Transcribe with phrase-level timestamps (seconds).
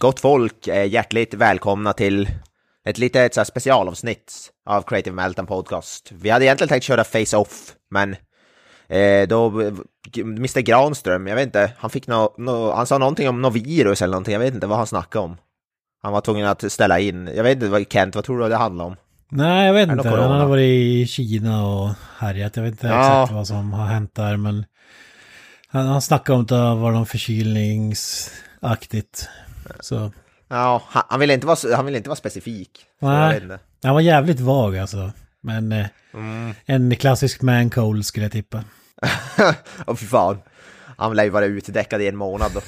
[0.00, 2.28] Gott folk, eh, hjärtligt välkomna till
[2.84, 6.12] ett litet så här, specialavsnitt av Creative Meltdown Podcast.
[6.12, 8.16] Vi hade egentligen tänkt köra Face-Off, men
[8.88, 9.60] eh, då
[10.16, 14.02] Mr Granström, jag vet inte, han fick no, no, han sa någonting om något virus
[14.02, 15.36] eller någonting, jag vet inte vad han snackade om.
[16.02, 18.56] Han var tvungen att ställa in, jag vet inte vad Kent, vad tror du det
[18.56, 18.96] handlar om?
[19.30, 20.08] Nej, jag vet inte.
[20.08, 22.56] Han har varit i Kina och härjat.
[22.56, 23.00] Jag vet inte Ja.
[23.22, 24.64] exakt vad som har hänt där, men
[25.68, 29.28] han, han snackade om att det var någon förkylningsaktigt.
[29.80, 30.12] Så
[30.48, 32.70] Ja, han, ville inte vara, han ville inte vara specifik.
[33.00, 33.42] Nej.
[33.82, 35.12] han var jävligt vag alltså.
[35.42, 36.54] Men eh, Mm.
[36.66, 38.64] en klassisk man cold skulle jag tippa.
[39.86, 40.38] Åh fy fan.
[40.96, 42.60] Han lär ju vara utdäckad i en månad då.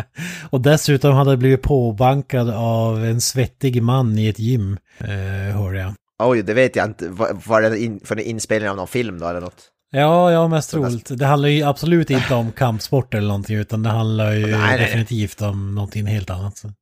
[0.50, 5.78] Och dessutom hade han blivit påbankad av en svettig man i ett gym, eh, hörde
[5.78, 5.92] jag.
[6.18, 7.08] Oj, det vet jag inte.
[7.08, 9.62] Var, var det in, för en inspelning av någon film då eller något?
[9.90, 11.18] Ja, ja, mest troligt.
[11.18, 14.78] Det handlar ju absolut inte om kampsport eller någonting, utan det handlar ju Nej, nej.
[14.78, 16.56] definitivt om någonting helt annat.
[16.56, 16.72] Så.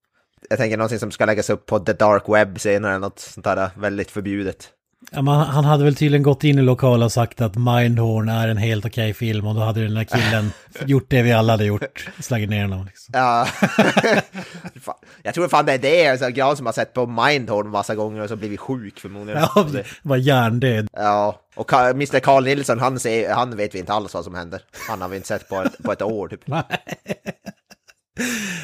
[0.48, 3.70] Jag tänker någonting som ska läggas upp på the dark web senare, något sånt där
[3.76, 4.68] väldigt förbjudet.
[5.10, 8.48] Ja, men han hade väl tydligen gått in i lokal och sagt att Mindhorn är
[8.48, 10.50] en helt okej film och då hade den där killen
[10.86, 12.86] gjort det vi alla hade gjort, slagit ner honom.
[12.86, 13.12] Liksom.
[13.18, 13.46] Ja,
[15.22, 18.20] jag tror fan det är det, alltså, Gran som har sett på Mindhorn massa gånger
[18.22, 19.40] och så blivit sjuk förmodligen.
[19.54, 19.66] Ja,
[20.02, 20.88] var hjärndöd.
[20.92, 21.40] ja.
[21.56, 24.60] och Mr Carl Nilsson, han, ser, han vet vi inte alls vad som händer.
[24.88, 26.40] Han har vi inte sett på ett, på ett år typ.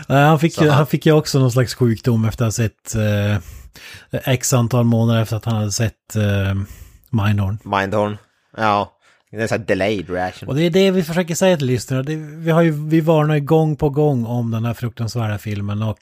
[0.09, 2.47] Nej, han, fick, Så ju- han- han fick ju också någon slags sjukdom efter att
[2.47, 3.39] ha sett eh,
[4.11, 6.55] x antal månader efter att han hade sett eh,
[7.11, 7.59] Mindhorn.
[7.65, 8.19] Mindhorn,
[8.57, 8.99] ja.
[9.31, 10.49] Det är så här delayed reaction.
[10.49, 12.03] Och det är det vi försöker säga till lyssnarna.
[12.37, 15.99] Vi, har ju, vi varnar ju gång på gång om den här fruktansvärda filmen och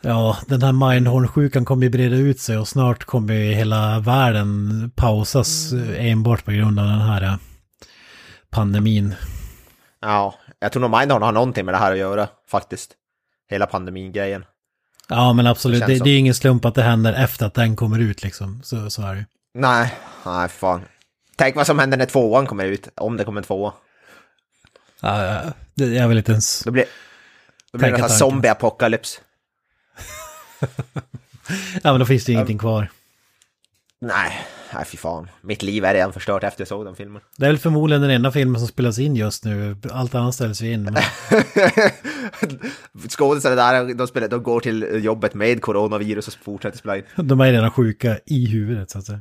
[0.00, 4.90] ja, den här Mindhorn-sjukan kommer ju breda ut sig och snart kommer ju hela världen
[4.96, 7.36] pausas eh, enbart på grund av den här eh,
[8.50, 9.14] pandemin.
[10.00, 12.94] Ja, jag tror nog Mindhorn har någonting med det här att göra, faktiskt.
[13.50, 14.44] Hela pandemin-grejen.
[15.08, 15.80] Ja, men absolut.
[15.80, 18.60] Det Det, det, är ingen slump att det händer efter att den kommer ut liksom.
[18.64, 19.24] Så, så är det ju.
[19.54, 19.94] Nej,
[20.26, 20.82] nej fan.
[21.36, 23.72] Tänk vad som händer när tvåan kommer ut, om det kommer en tvåa.
[25.00, 25.42] Ja,
[25.74, 26.62] det, jag vill inte ens...
[26.64, 26.84] Då blir,
[27.72, 28.16] då blir det tanken.
[28.16, 29.20] zombie-apokalyps.
[31.82, 32.88] Ja, men då finns det ingenting kvar.
[34.00, 35.28] Nej, nej fy fan.
[35.40, 37.22] Mitt liv är redan förstört efter jag såg den filmen.
[37.36, 39.76] Det är väl förmodligen den enda filmen som spelas in just nu.
[39.92, 40.82] Allt annat ställs ju in.
[40.82, 40.96] Men...
[43.08, 47.04] Skådisarna där, de, spelar, de går till jobbet med coronavirus och fortsätter spela in.
[47.16, 49.20] De är redan sjuka i huvudet så att säga.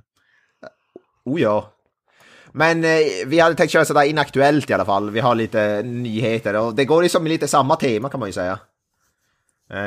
[1.25, 1.71] Oh ja.
[2.51, 2.89] Men eh,
[3.25, 5.09] vi hade tänkt köra sådär inaktuellt i alla fall.
[5.09, 8.33] Vi har lite nyheter och det går ju som lite samma tema kan man ju
[8.33, 8.59] säga.
[9.71, 9.79] Eh,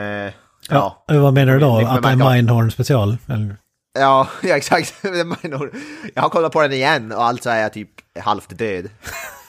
[0.69, 1.05] ja.
[1.07, 1.21] Ja.
[1.21, 1.87] Vad menar du då?
[1.87, 2.35] Att det är.
[2.35, 3.17] Mindhorn special?
[3.27, 3.57] Eller?
[4.01, 4.95] Ja, ja exakt.
[6.15, 8.89] Jag har kollat på den igen och alltså är jag typ halvt död.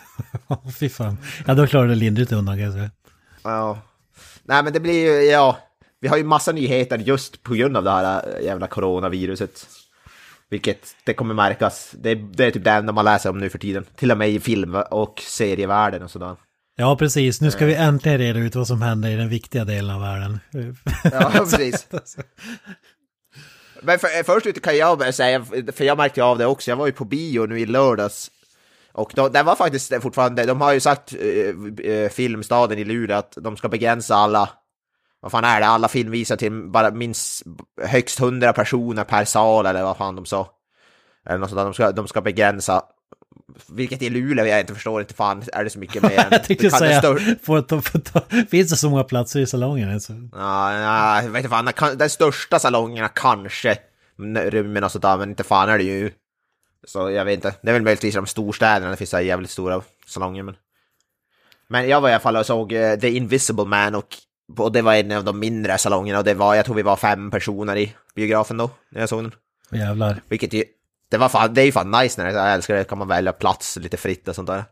[0.80, 1.18] Fy fan.
[1.48, 2.92] Ja, då klarar det lindrigt undan kan jag säga.
[3.44, 3.80] Ja.
[4.44, 5.58] Nej men det blir ju, ja.
[6.02, 9.68] Vi har ju massa nyheter just på grund av det här äh, jävla coronaviruset.
[10.50, 11.92] Vilket det kommer märkas.
[11.98, 13.86] Det, det är typ det enda man läser om nu för tiden.
[13.96, 16.36] Till och med i film och serievärlden och sådär.
[16.76, 17.42] Ja, precis.
[17.42, 20.40] Nu ska vi äntligen reda ut vad som händer i den viktiga delen av världen.
[21.04, 21.88] Ja, precis.
[23.82, 26.76] Men för, först ut kan jag bara säga, för jag märkte av det också, jag
[26.76, 28.32] var ju på bio nu i lördags.
[28.92, 33.18] Och då, det var faktiskt fortfarande, de har ju sagt, eh, eh, Filmstaden i Luleå,
[33.18, 34.50] att de ska begränsa alla,
[35.20, 37.44] vad fan är det, alla filmvisare till bara minst
[37.82, 40.50] högst 100 personer per sal eller vad fan de sa.
[41.26, 42.84] Eller något sånt där, de ska, de ska begränsa,
[43.68, 46.70] vilket i Luleå jag inte förstår, inte fan är det så mycket mer jag tänkte
[46.72, 48.22] säga, stör- ta, ta,
[48.52, 49.94] finns det så många platser i salongen?
[49.94, 50.14] Alltså?
[50.32, 53.78] Ja, ja, jag vet inte fan, den kan- den största salongerna kanske
[54.50, 56.12] rymmer och sådär, men inte fan är det ju.
[56.88, 59.82] Så jag vet inte, det är väl möjligtvis de storstäderna det finns så jävligt stora
[60.08, 60.44] salonger.
[60.44, 60.56] Men,
[61.68, 64.08] men jag var i alla fall och såg eh, The Invisible Man och,
[64.58, 66.96] och det var en av de mindre salongerna och det var, jag tror vi var
[66.96, 69.32] fem personer i biografen då, när jag såg den.
[69.72, 70.22] Jävlar.
[70.30, 70.64] Vilket ju,
[71.12, 73.34] det var fan, det är ju fan nice när jag älskar det, kan man välja
[73.34, 74.64] plats lite fritt och sånt där.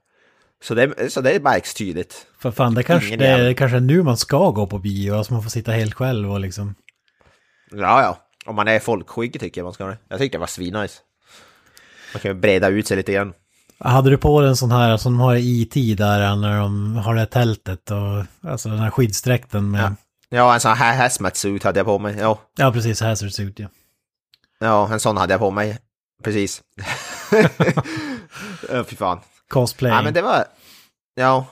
[0.64, 2.28] Så det, så det märks tydligt.
[2.40, 5.34] För fan, det kanske, Ingen det är kanske nu man ska gå på bio, alltså
[5.34, 6.76] man får sitta helt själv och liksom...
[7.72, 8.18] Ja, ja.
[8.46, 9.98] Om man är folkskygg tycker jag man ska ha det.
[10.08, 11.00] Jag tyckte det var svinnice.
[12.14, 13.34] Man kan ju breda ut sig lite grann.
[13.80, 16.96] Hade du på dig en sån här som de har i IT där när de
[16.96, 19.84] har det här tältet och alltså den här skyddsdräkten med...
[19.84, 19.96] Ja.
[20.30, 22.16] Ja, en sån här hazmat-suit hade jag på mig.
[22.20, 22.40] Ja.
[22.58, 23.02] Ja, precis.
[23.02, 23.68] Hazard suit, ja.
[24.60, 25.78] ja, en sån hade jag på mig.
[26.24, 26.62] Precis.
[28.86, 29.20] Fy fan.
[29.50, 29.92] Cosplay.
[29.92, 30.46] Ja, men det var...
[31.16, 31.46] Ja.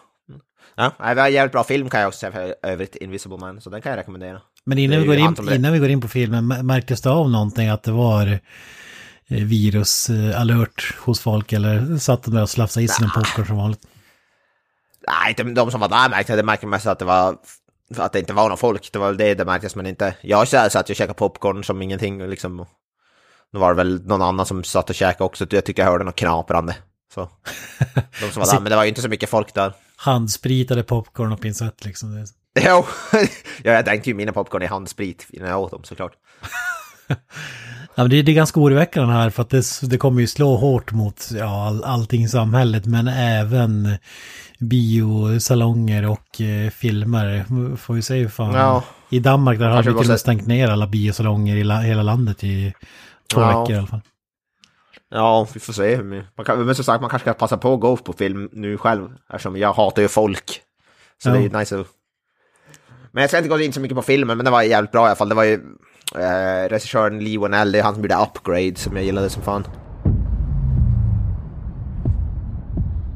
[0.76, 3.62] Ja, det var en jävligt bra film kan jag också säga för övrigt, Invisible Man,
[3.62, 4.42] så den kan jag rekommendera.
[4.66, 7.30] Men innan vi, går in, innan vi går in på filmen, mär- märktes det av
[7.30, 8.28] någonting att det var
[9.28, 13.58] eh, virusalert hos folk eller satt de där och slafsade i sig en popcorn som
[13.58, 13.82] vanligt?
[15.08, 17.38] Nej, inte de som var där märkte det märkte mest att det var
[17.98, 18.92] att det inte var någon folk.
[18.92, 20.16] Det var väl det det märktes, men inte...
[20.22, 22.66] Jag så här satt och käkade popcorn som ingenting liksom...
[23.56, 25.46] Nu var det väl någon annan som satt och käkade också.
[25.50, 26.76] Jag tyckte jag hörde något knaprande.
[27.14, 27.22] Så.
[28.22, 29.74] De som var där, men det var ju inte så mycket folk där.
[29.96, 32.26] Handspritade popcorn och pinsett liksom.
[32.60, 32.86] Jo,
[33.64, 36.12] ja, jag dränkte ju mina popcorn i handsprit innan jag åt dem såklart.
[37.98, 40.92] Ja, det, det är ganska oroväckande här för att det, det kommer ju slå hårt
[40.92, 43.98] mot ja, all, allting i samhället men även
[44.60, 47.46] biosalonger och eh, filmer.
[47.78, 48.54] Får vi säga fan.
[48.54, 48.84] Ja.
[49.10, 52.04] I Danmark där har vi till och med stängt ner alla biosalonger i la, hela
[52.04, 52.74] landet i
[53.34, 53.60] två Ja.
[53.62, 54.02] veckor i alla fall.
[55.10, 56.02] Ja, vi får se.
[56.36, 58.78] Man kan, men som sagt, man kanske ska passa på att gå på film nu
[58.78, 59.10] själv.
[59.30, 60.62] Eftersom jag hatar ju folk.
[61.24, 61.34] Så Ja.
[61.34, 61.88] det är ju nice att...
[63.12, 65.02] Men jag ska inte gå in så mycket på filmen, men det var jävligt bra
[65.02, 65.30] i alla fall.
[65.30, 65.54] Det var ju
[66.16, 69.64] eh, regissören Lee Wanell, det är han som gjorde Upgrade, som jag gillade som fan.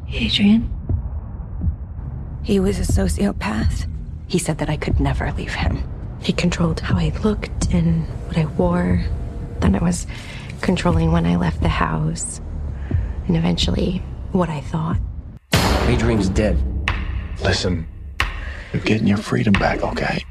[0.07, 0.69] Adrian?
[2.43, 3.85] He was a sociopath.
[4.27, 5.77] He said that I could never leave him.
[6.21, 9.03] He controlled how I looked and what I wore.
[9.59, 10.07] Then it was
[10.61, 12.41] controlling when I left the house.
[13.27, 14.01] And eventually,
[14.31, 14.97] what I thought.
[15.87, 16.57] Adrian's dead.
[17.43, 17.87] Listen,
[18.73, 20.23] you're getting your freedom back, okay?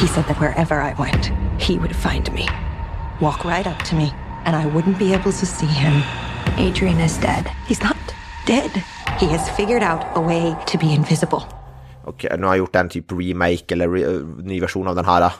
[0.00, 2.48] He said that wherever I went, he would find me,
[3.20, 4.12] walk right up to me,
[4.44, 6.02] and I wouldn't be able to see him.
[6.58, 7.48] Adrian is dead.
[7.68, 7.96] He's not
[8.44, 8.70] dead.
[9.20, 11.46] He has figured out a way to be invisible.
[12.04, 14.06] Och nu har han gjort en typ remake eller re,
[14.42, 15.32] ny version av den här, äh,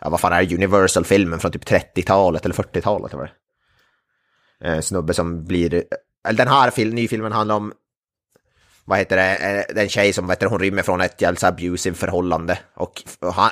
[0.00, 3.32] ja vad fan är det, Universal-filmen från typ 30-talet eller 40-talet var det.
[4.68, 5.84] En eh, snubbe som blir,
[6.28, 7.72] eller den här film, nyfilmen handlar om,
[8.84, 11.96] vad heter det, eh, den tjej som vet du, hon rymmer från ett jävligt abusive
[11.96, 12.58] förhållande.
[12.74, 13.02] Och
[13.34, 13.50] han,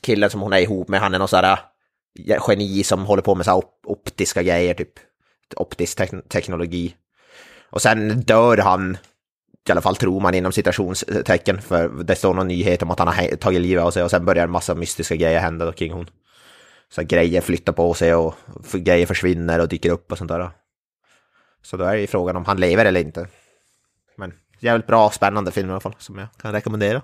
[0.00, 1.58] killen som hon är ihop med, han är någon sån här
[2.48, 4.92] geni som håller på med så här op optiska grejer, typ
[5.56, 6.94] optisk te teknologi.
[7.70, 8.96] Och sen dör han
[9.68, 13.08] i alla fall tror man inom citationstecken, för det står någon nyhet om att han
[13.08, 16.06] har tagit livet av sig och sen börjar en massa mystiska grejer hända kring hon.
[16.94, 18.34] Så grejer flyttar på sig och
[18.72, 20.50] grejer försvinner och dyker upp och sånt där.
[21.62, 23.26] Så då är ju frågan om han lever eller inte.
[24.18, 27.02] Men jävligt bra, spännande film i alla fall, som jag kan rekommendera.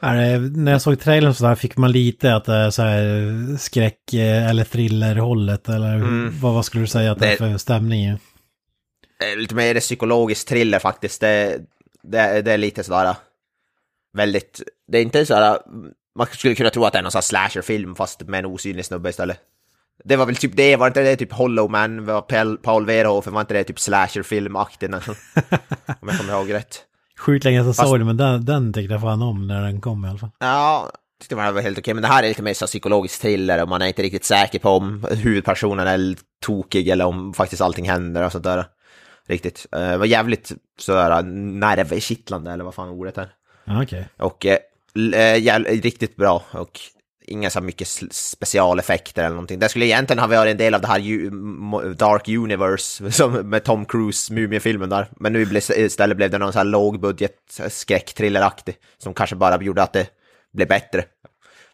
[0.00, 3.56] Det, när jag såg trailern så där fick man lite att det är så här
[3.58, 5.98] skräck eh, eller thriller-hållet eller
[6.40, 7.48] vad, vad skulle du säga att det är Mm.
[7.48, 8.18] Det- för stämning?
[9.22, 11.20] Eh, Lite mer psykologisk thriller faktiskt.
[11.20, 11.58] Det,
[12.02, 13.14] det, det är lite sådär
[14.12, 15.58] väldigt, det är inte sådär,
[16.18, 19.10] man skulle kunna tro att det är någon sån slasherfilm fast med en osynlig snubbe
[19.10, 19.38] istället.
[20.04, 22.20] Det var väl typ det, var inte det typ Hollow Man, var
[22.56, 25.14] Paul, Verhoeven, var inte det typ slasherfilmaktigt nästan?
[26.00, 26.84] Om jag kommer ihåg rätt.
[27.18, 29.80] Sjukt länge sedan jag såg det men den, den tyckte jag fan om när den
[29.80, 30.30] kom i alla fall.
[30.38, 30.90] Ja,
[31.20, 33.62] tyckte man det var helt okej, men det här är lite mer så psykologisk thriller
[33.62, 37.88] och man är inte riktigt säker på om huvudpersonen är tokig eller om faktiskt allting
[37.88, 38.64] händer och sånt där.
[39.30, 39.66] Riktigt.
[39.72, 43.28] Eh, Det var jävligt sådär nervkittlande eller vad fan ordet är.
[43.82, 44.08] Okej.
[44.18, 44.58] Och eh,
[45.14, 46.80] eh, riktigt bra och
[47.26, 49.58] inga så mycket specialeffekter eller någonting.
[49.58, 53.84] Det skulle egentligen ha varit en del av det här Dark Universe som med Tom
[53.84, 55.08] Cruise Mumien-filmen där.
[55.16, 55.42] Men nu
[55.76, 60.06] istället blev det någon så här lågbudget skräcktrilleraktig som kanske bara gjorde att det
[60.52, 61.04] blev bättre.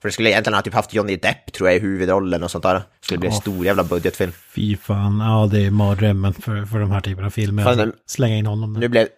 [0.02, 2.62] För det skulle egentligen ha typ haft Johnny Depp tror jag i huvudrollen och sånt
[2.64, 2.74] där.
[2.74, 4.32] Det skulle bli en stor jävla budgetfilm.
[4.54, 7.64] Fy fan, ja det är mardrömmen för, för de här typerna av filmer.
[7.64, 8.80] Fan, den- slänga in honom där.
[8.80, 9.08] Nu blev,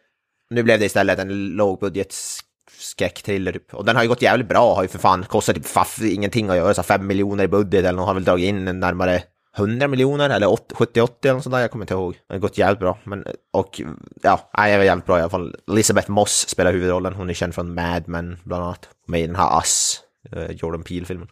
[0.50, 2.40] nu blev det istället en lågbudget sk-
[2.78, 3.74] skräckthriller typ.
[3.74, 6.48] Och den har ju gått jävligt bra, har ju för fan kostat typ faff, ingenting
[6.50, 9.22] att göra, så 5 miljoner i budget eller någon har väl dragit in närmare
[9.56, 12.14] 100 miljoner eller 70-80 eller något sånt där, jag kommer inte ihåg.
[12.28, 13.80] Det har gått jävligt bra, men och
[14.22, 15.54] ja, det var jävligt bra i alla fall.
[15.70, 18.88] Elizabeth Moss spelar huvudrollen, hon är känd från Mad Men bland annat.
[19.06, 20.07] Med i den här Us, eh,
[20.50, 21.28] Jordan Peele-filmen.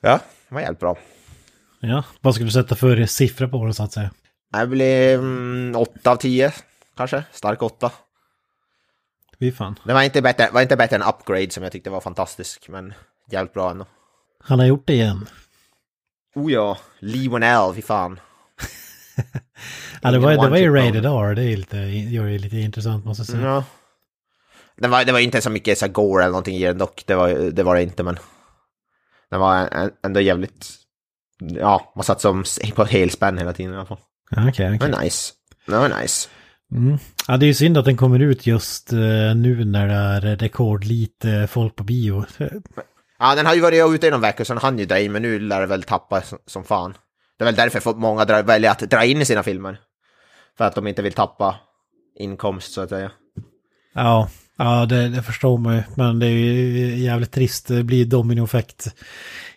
[0.00, 0.98] Ja, det var jävligt bra.
[1.80, 4.10] Ja, vad skulle du sätta för siffra på den så att säga?
[4.52, 6.52] Det blev mm, 8 av 10,
[6.96, 7.24] kanske.
[7.32, 7.90] Stark 8.
[9.38, 9.78] Fy fan.
[9.84, 12.94] Det var inte bättre, var inte bättre än Upgrade som jag tyckte var fantastisk, men
[13.30, 13.86] jävligt bra ändå.
[14.40, 15.28] Han har gjort det igen.
[16.34, 18.20] Oh ja, Lee Wanell, fy fan.
[20.02, 22.56] Ja, det var, det var ju one-trick rated R, det är lite, gör det lite
[22.56, 23.42] intressant måste jag säga.
[23.46, 23.64] Ja.
[24.76, 27.14] Det var, det var inte så mycket så gore eller någonting i den dock, det
[27.14, 28.18] var, det var det inte, men
[29.30, 29.68] den var
[30.04, 30.66] ändå jävligt,
[31.38, 33.98] ja, man satt som på helspänn hela tiden i alla fall.
[34.30, 34.78] Okej, okej.
[34.78, 35.32] Men nice.
[35.66, 36.28] Det var nice.
[37.28, 38.98] Ja, det är ju synd att den kommer ut just eh,
[39.36, 39.88] nu när
[40.20, 42.24] det är rekordlite folk på bio.
[43.18, 45.12] Ja, den har ju varit ute i någon vecka, så den hann ju dra in,
[45.12, 46.94] men nu lär det väl tappa som, fan.
[47.38, 49.80] Det är väl därför många drar, väljer att dra in i sina filmer.
[50.58, 51.56] För att de inte vill tappa
[52.18, 53.10] inkomst, så att säga.
[53.94, 54.28] Ja,
[54.58, 55.82] ja det, det förstår man ju.
[55.94, 57.68] Men det är ju jävligt trist.
[57.68, 58.94] Det blir dominoeffekt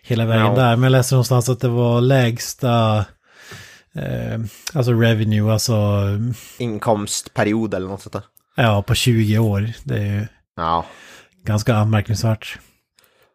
[0.02, 0.54] hela vägen Ja.
[0.54, 0.76] där.
[0.76, 2.96] Men jag läste någonstans att det var lägsta,
[3.94, 4.40] eh,
[4.74, 5.76] alltså revenue, alltså
[6.58, 8.22] Inkomstperiod eller något sånt där.
[8.56, 9.72] ja, på 20 år.
[9.84, 10.26] Det är ju
[10.56, 10.84] Ja.
[11.44, 12.58] ganska anmärkningsvärt.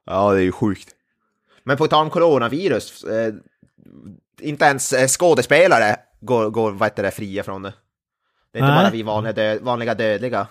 [0.06, 0.90] Ja, det är ju sjukt.
[1.64, 3.34] Men på tal om coronavirus, eh,
[4.42, 7.74] inte ens eh, skådespelare går, går vad heter det, fria från det.
[8.54, 8.84] Det är inte Nej.
[8.84, 10.48] bara vi vanliga, dö vanliga dödliga.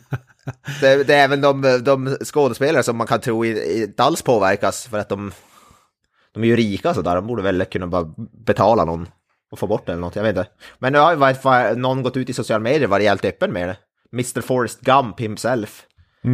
[0.80, 4.98] det, det är även de, de skådespelare som man kan tro inte alls påverkas för
[4.98, 5.32] att de,
[6.34, 8.12] de är ju rika sådär, de borde väl kunna bara
[8.46, 9.08] betala någon
[9.50, 10.50] och få bort det eller något, jag vet inte.
[10.78, 13.24] Men nu har ju varit- var- någon gått ut i sociala medier och varit helt
[13.24, 13.76] öppen med det.
[14.12, 15.82] Mr Forrest Gump himself.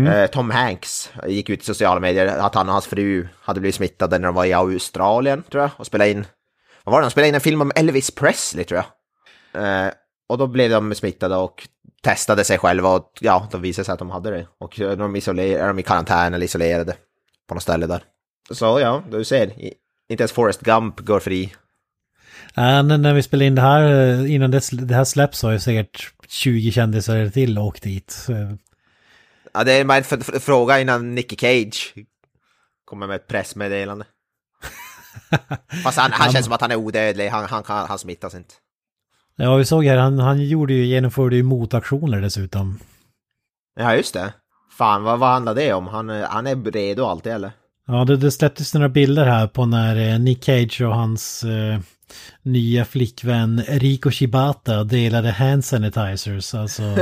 [0.07, 3.75] Eh, Tom Hanks gick ut i sociala medier att han och hans fru hade blivit
[3.75, 6.27] smittade när de var i Australien, tror jag, och spelade in...
[6.85, 7.07] Vad var det?
[7.07, 8.83] De spelade in en film om Elvis Presley, tror
[9.53, 9.87] jag.
[9.87, 9.93] Eh,
[10.29, 11.69] och då blev de smittade och
[12.03, 14.47] testade sig själva och ja, de visade sig att de hade det.
[14.59, 16.97] Och de är de i karantän eller isolerade
[17.49, 18.03] på något ställe där.
[18.51, 19.53] Så ja, du ser,
[20.09, 21.55] inte ens Forrest Gump går fri.
[22.55, 25.61] Ja, när, vi spelade in det här, eh, innan det, det här släpps har ju
[25.61, 28.27] säkert 20 kändisar till åkt dit.
[29.53, 30.03] Ja, det är
[30.35, 31.95] en fråga innan Nicky Cage
[32.85, 34.05] kommer med ett pressmeddelande.
[35.85, 38.55] Fast han, han känns som att han är odödlig, han, han, han, han smittas inte.
[39.43, 42.79] Ja, vi såg här, han, han gjorde ju, genomförde ju motaktioner dessutom.
[43.81, 44.33] Ja, just det.
[44.79, 45.87] Fan, vad, vad handlar det om?
[45.87, 47.53] Han, är- han är redo alltid, eller?
[47.87, 51.79] Ja, det, det släpptes några bilder här på när eh, Nick Cage och hans eh,
[52.43, 56.55] nya flickvän Rico Shibata delade hand sanitizers.
[56.55, 56.83] Alltså,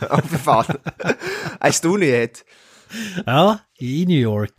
[0.00, 0.64] Ja, för fan.
[1.60, 2.44] Nej, stor nyhet.
[3.26, 4.52] ja, i New York.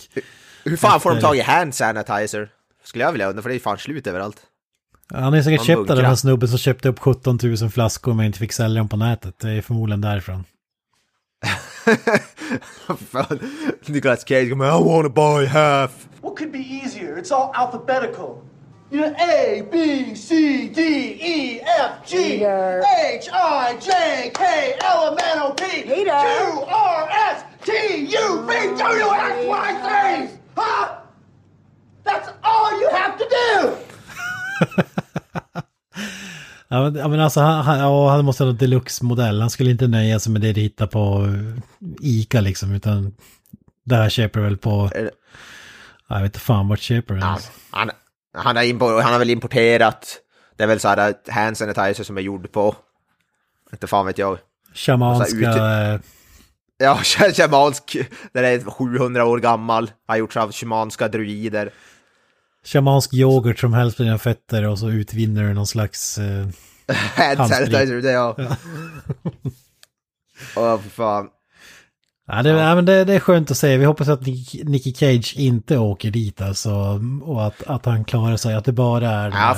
[0.64, 2.50] Hur fan får de Efter- tag i hand sanitizer?
[2.84, 4.38] Skulle jag vilja undra, för det är fan slut överallt.
[5.10, 8.26] Han ju säkert köpt av den här snubben som köpte upp 17 000 flaskor men
[8.26, 9.40] inte fick sälja dem på nätet.
[9.40, 10.44] Det är förmodligen därifrån.
[13.12, 13.40] fan.
[13.86, 16.08] Nicolas Cage kommer, I wanna buy half.
[16.22, 17.18] What could be easier?
[17.18, 18.42] It's all alphabetical.
[18.92, 20.82] You know, A, B, C, D,
[21.20, 22.46] E, F, G.
[22.46, 24.44] H, I, J, K,
[24.82, 26.12] L, M, N, O, P, Peter.
[26.12, 30.40] Q, R, S, T, U, V, W, X, Y, Z.
[30.56, 30.96] Huh?
[32.04, 33.93] That's all you have to do.
[36.68, 39.42] Ja men, ja, men alltså han, han, ja, han måste ha en deluxe-modell.
[39.42, 42.72] Han skulle inte nöja sig med det du hittar på eh, Ica liksom.
[42.72, 43.16] Utan
[43.86, 44.90] det här köper väl på...
[46.08, 47.52] Jag vet inte fan vart köper du Ja, ens.
[47.72, 47.92] han,
[48.34, 50.18] han, har han har väl importerat,
[50.58, 52.76] det är väl så här hand sanitizer som är gjord på,
[53.72, 54.38] inte fan vet jag.
[54.74, 55.54] Shamanska...
[55.54, 56.00] Så här eh,
[56.78, 57.00] Ja,
[57.34, 57.98] shamansk,
[58.32, 61.72] den är 700 år gammal, har gjorts av shamanska druider.
[62.66, 66.18] Shamansk yoghurt som helst på dina fötter och så utvinner du någon slags...
[66.18, 66.48] Eh,
[67.16, 68.36] Hand sanitizer, det jag.
[70.56, 71.28] Åh, för fan.
[72.28, 72.76] ja, det, ja.
[72.76, 73.78] men det, det är skönt att se.
[73.78, 77.02] Vi hoppas att Nick, Nicky Cage inte åker dit alltså.
[77.24, 78.56] Och att, att han klarar sig.
[78.56, 79.58] Att det bara är Ja,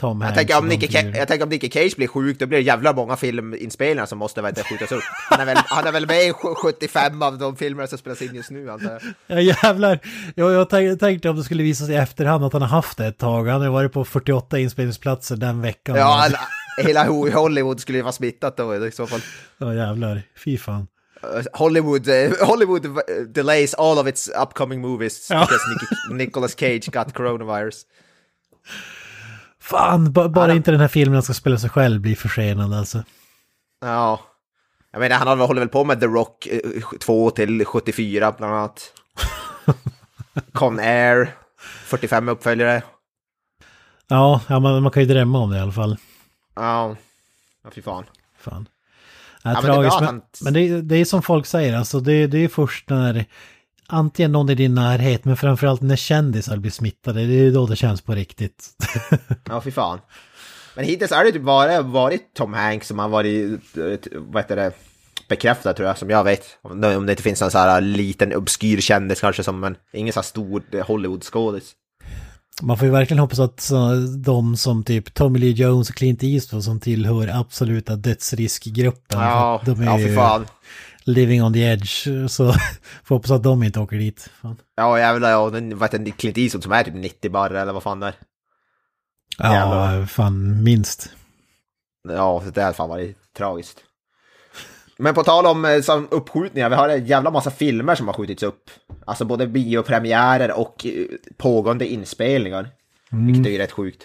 [0.00, 0.38] Tom Jag Hanks.
[0.38, 1.00] tänker, om Nicky fyra.
[1.02, 4.18] Ca- jag tänker om Nicky Cage blir sjuk, då blir det jävla många filminspelningar som
[4.18, 5.02] måste vet, skjutas upp.
[5.30, 8.34] Han är, väl, han är väl med i 75 av de filmer som spelas in
[8.34, 9.00] just nu, antar jag.
[9.26, 9.98] Ja jävlar.
[10.34, 12.98] Jag, jag tänk- tänkte om det skulle visa sig i efterhand att han har haft
[12.98, 13.44] det ett tag.
[13.48, 15.96] Han har varit på 48 inspelningsplatser den veckan.
[15.96, 16.38] Ja, alla,
[16.86, 19.20] hela Ho- Hollywood skulle ju vara smittat då i så fall.
[19.58, 20.22] Ja jävlar.
[20.44, 20.86] Fy fan.
[21.52, 22.86] Hollywood, uh, Hollywood
[23.34, 25.40] delays all of its upcoming movies Ja.
[25.40, 27.82] because Nick- Nicolas Cage got coronavirus.
[29.70, 32.74] Fan, ba, bara Ja, de- inte den här filmen ska spela sig själv blir försenad
[32.74, 33.02] alltså.
[33.80, 34.20] Ja,
[34.92, 36.48] jag menar han håller väl på med The Rock
[37.00, 38.92] 2 till 74 bland annat.
[40.52, 41.34] Con Air,
[41.84, 42.82] 45 uppföljare.
[44.08, 45.96] Ja, ja man, man kan ju drömma om det i alla fall.
[46.54, 46.96] Ja,
[47.64, 48.04] ja fy fan.
[48.38, 48.68] Fan.
[49.42, 51.76] Ja, men det är tragiskt, att men, han- men det, det är som folk säger,
[51.76, 53.24] alltså det, det är först när
[53.90, 57.76] antingen någon i din närhet, men framförallt när kändisar blir smittade, det är då det
[57.76, 58.64] känns på riktigt.
[59.44, 59.98] Ja, fy fan.
[60.76, 64.56] Men hittills har det typ bara varit Tom Hanks som har varit, eh, vad heter
[64.56, 64.72] det,
[65.28, 66.44] bekräftad tror jag, som jag vet.
[66.62, 70.20] Om det inte finns någon så här liten obskyr kändis kanske som, men ingen så
[70.20, 71.74] här stor eh, Hollywood-skådis.
[72.62, 73.94] Man får ju verkligen hoppas att så,
[74.24, 79.18] de som typ Tommy Lee Jones och Clint Eastwood som tillhör absoluta dödsriskgruppen.
[79.18, 80.46] för Ja, de är ja ju fy fan.
[81.04, 82.08] Living on the edge.
[82.30, 82.52] Så
[83.04, 84.30] får hoppas att de inte åker dit.
[84.42, 84.56] Fan.
[84.76, 87.82] Ja jävlar, ja, den, vad heter Clint Eastwood som är typ 90 bara, eller vad
[87.82, 88.14] fan det är.
[89.38, 90.06] Ja, Jävlar.
[90.06, 91.10] fan minst.
[92.08, 93.78] Ja, det hade fan varit tragiskt.
[94.98, 98.14] Men på tal om eh, som uppskjutningar, vi har en jävla massa filmer som har
[98.14, 98.70] skjutits upp.
[99.06, 102.68] Alltså både biopremiärer och eh, pågående inspelningar.
[103.10, 104.02] Vilket är ju rätt sjukt.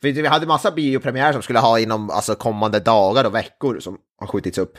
[0.00, 3.98] För vi hade massa biopremiärer som skulle ha inom alltså, kommande dagar och veckor som
[4.18, 4.78] har skjutits upp.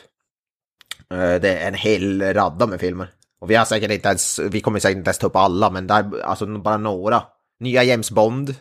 [1.11, 3.07] Eh, Det är en hel radda med filmer.
[3.39, 5.87] Och vi har säkert inte ens, vi kommer säkert inte ens ta upp alla, men
[5.87, 7.23] där, alltså bara några.
[7.59, 8.55] Nya James Bond.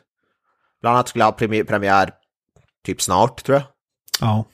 [0.81, 2.11] Bland annat skulle ha premi- premiär
[2.85, 3.65] typ snart, tror jag.
[4.21, 4.45] Ja.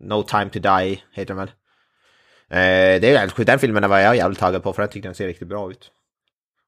[0.00, 1.48] No time to die heter den väl.
[2.50, 3.46] Eh, det är jävligt sjukt.
[3.46, 5.90] Den filmen var jag jävligt taggad på för jag tycker den ser riktigt bra ut.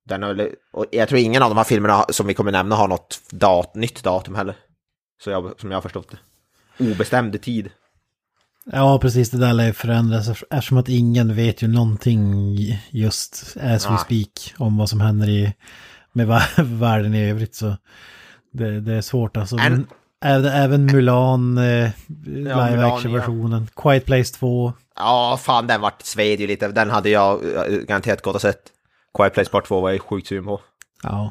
[0.05, 2.89] Den har, och jag tror ingen av de här filmerna som vi kommer nämna har
[2.89, 4.57] något dat, nytt datum heller.
[5.25, 6.91] Så jag, som jag har förstått det.
[6.91, 7.71] Obestämd tid.
[8.73, 9.31] Ja, precis.
[9.31, 12.57] Det där lär ju förändras eftersom att ingen vet ju någonting
[12.91, 15.55] just as we speak om vad som händer i,
[16.13, 17.55] med vä- världen i övrigt.
[17.55, 17.77] Så
[18.53, 19.57] det, det är svårt alltså.
[19.57, 19.87] En- Men
[20.21, 21.91] även, även Mulan, eh,
[22.27, 24.73] live Mulan, action-versionen, Quiet Place 2.
[24.97, 26.69] Ja, fan den vart sved ju lite.
[26.69, 28.63] Den hade jag eh, garanterat gått och sett.
[29.19, 30.61] Quiet Place Part 2 var jag sjukt sugen på.
[31.03, 31.31] Ja,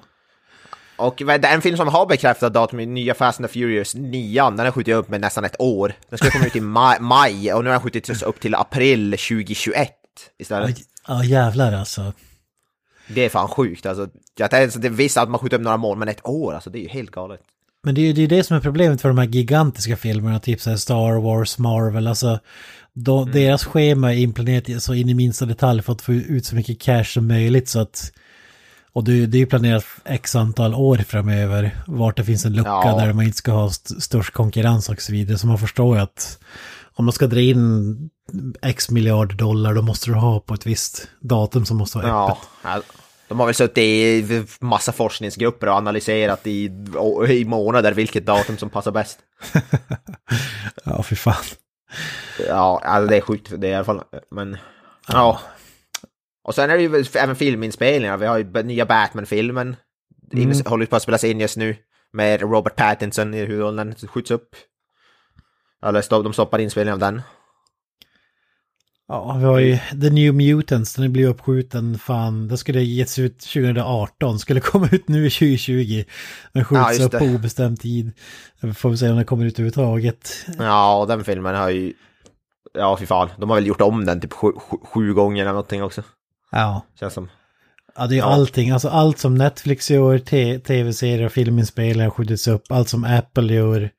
[0.98, 4.44] Och det är en film som har bekräftat datum, nya Fast and the Furious 9,
[4.50, 5.94] den har skjutit upp med nästan ett år.
[6.10, 9.12] Den skulle komma ut i maj, maj och nu har den skjutits upp till april
[9.12, 9.90] 2021
[10.40, 10.78] istället.
[11.08, 12.14] ja jävlar alltså.
[13.08, 14.08] Det är fan sjukt alltså.
[14.38, 16.80] Jag tänkte, det visst att man skjuter upp några mål, men ett år alltså, det
[16.80, 17.40] är ju helt galet.
[17.84, 20.62] Men det är ju det, det som är problemet för de här gigantiska filmerna, typ
[20.62, 22.40] så Star Wars, Marvel, alltså
[22.94, 23.32] då, Mm.
[23.34, 26.82] deras schema är inplanerat så in i minsta detalj för att få ut så mycket
[26.82, 28.12] cash som möjligt så att
[28.98, 32.98] och det, det är planerat x antal år framöver vart det finns en lucka Ja.
[33.00, 35.38] där man inte ska ha st störst konkurrens och så vidare.
[35.38, 36.40] Så man förstår ju att
[36.96, 38.10] om man ska dra in
[38.62, 42.38] x miljard dollar då måste du ha på ett visst datum som måste vara Ja,
[42.64, 42.86] öppet.
[43.28, 46.72] de har väl suttit i massa forskningsgrupper och analyserat i,
[47.30, 49.20] i månader vilket datum som passar bäst.
[50.86, 51.44] Ja, för fan.
[52.48, 54.02] Ja, alltså det är sjukt, det är i alla fall,
[54.32, 54.58] men
[55.08, 55.40] ja.
[56.48, 59.76] Och sen är det ju även filminspelningar, vi har ju nya Batman-filmen,
[60.34, 60.58] mm.
[60.66, 61.76] håller på att spelas in just nu,
[62.14, 64.56] med Robert Pattinson i huvudrollen, den skjuts upp.
[65.86, 67.22] Eller de stoppar inspelningen av den.
[69.08, 73.40] Ja, vi har ju The New Mutants, den blir uppskjuten, fan, den skulle getts ut
[73.40, 76.04] 2018, skulle komma ut nu i 2020.
[76.52, 78.12] Men Ja, skjuts just upp på obestämd tid.
[78.76, 80.46] Får vi se om den kommer ut överhuvudtaget.
[80.60, 81.94] Ja, och den filmen har ju,
[82.74, 85.52] ja fy fan, de har väl gjort om den typ sju, sju, sju gånger eller
[85.52, 86.04] någonting också,
[86.60, 87.30] Ja, känns som.
[87.96, 88.26] ja det är ju Ja.
[88.34, 90.18] allting, alltså allt som Netflix gör,
[90.60, 93.90] tv-serier och filminspelningar har skjutits upp, allt som Apple gör.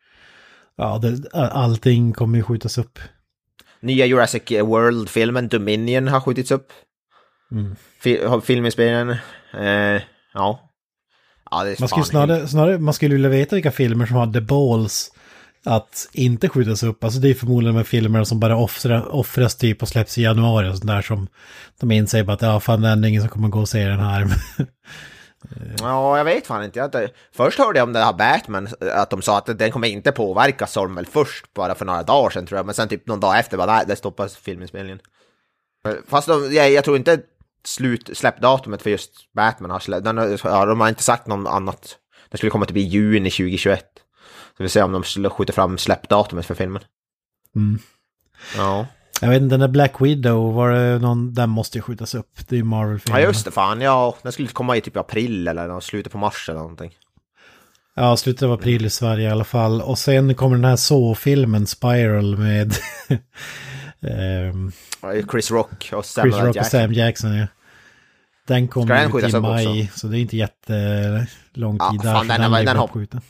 [0.77, 2.99] Ja, det, allting kommer ju skjutas upp.
[3.81, 6.66] Nya Jurassic World-filmen Dominion har skjutits upp.
[7.53, 7.77] Mm.
[8.01, 9.11] Fi- har filminspelningen,
[9.59, 10.03] eh,
[10.35, 10.61] ja.
[11.51, 15.11] Ja, Man skulle, snarare, snarare, man skulle vilja veta vilka filmer som hade balls
[15.68, 17.04] att inte skjutas upp.
[17.04, 20.22] Alltså det är förmodligen de här filmerna som bara offras, offras typ och släpps i
[20.22, 21.28] januari och sånt där som
[21.81, 24.00] de inser bara att ja fan det är ingen som kommer gå och se den
[24.00, 24.26] här.
[25.78, 26.78] Ja, jag vet fan inte.
[26.78, 30.12] Jag, först hörde jag om det här Batman, att de sa att den kommer inte
[30.12, 32.66] påverkas, sa de väl först, bara för några dagar sedan tror jag.
[32.66, 35.00] Men sen typ någon dag efter, bara nej, det stoppas filminspelningen.
[36.07, 37.20] Fast de, jag, jag tror inte
[37.64, 41.96] slut, släppdatumet för just Batman har släppt, de har inte sagt något annat.
[42.31, 43.85] Det skulle komma typ i juni 2021.
[44.29, 46.83] Så vi får se om de skjuter fram släppdatumet för filmen.
[47.57, 47.79] Mm.
[48.57, 48.87] Ja.
[49.21, 52.31] Jag vet inte, den där Black Widow, var det någon, den måste ju skjutas upp.
[52.49, 53.21] Det är ju Marvel-filmer.
[53.21, 54.17] ja, just det, fan ja.
[54.23, 56.95] Den skulle komma i typ april eller slutet på mars eller någonting.
[57.95, 59.83] Ja, slutet av april i Sverige i alla fall.
[59.83, 62.75] Och sen kommer den här så-filmen Spiral med
[64.01, 64.73] ehm,
[65.31, 66.81] Chris Rock och Samuel Chris Rock och Jackson.
[66.81, 67.37] Sam Jackson.
[67.37, 67.47] Ja.
[68.47, 70.01] Den den kommer ut i maj, också?
[70.01, 72.37] så det är inte jättelång Ja, tid fan, där.
[72.37, 73.21] så den den har- uppskjuten.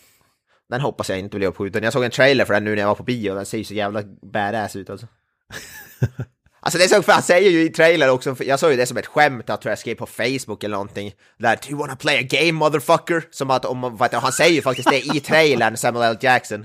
[0.69, 1.83] Den hoppas jag inte blir uppskjuten.
[1.83, 3.65] Jag såg en trailer för den nu när jag var på bio den ser ju
[3.65, 4.03] så jävla
[4.33, 5.07] badass ut alltså.
[6.61, 8.87] Alltså det är så, för han säger ju i trailer också, jag såg ju det
[8.87, 11.13] som ett skämt att jag skrev på Facebook eller någonting.
[11.39, 13.25] Där, do you wanna play a game motherfucker?
[13.31, 16.19] Som att om, för att han säger ju faktiskt det i trailern, Samuel L.
[16.21, 16.65] Jackson.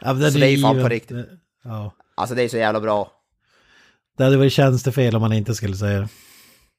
[0.00, 1.26] Ja, den Så det är ju fan på riktigt.
[1.64, 1.94] Ja.
[2.14, 3.12] Alltså det är så jävla bra.
[4.18, 6.08] Det hade varit tjänstefel om man inte skulle säga det.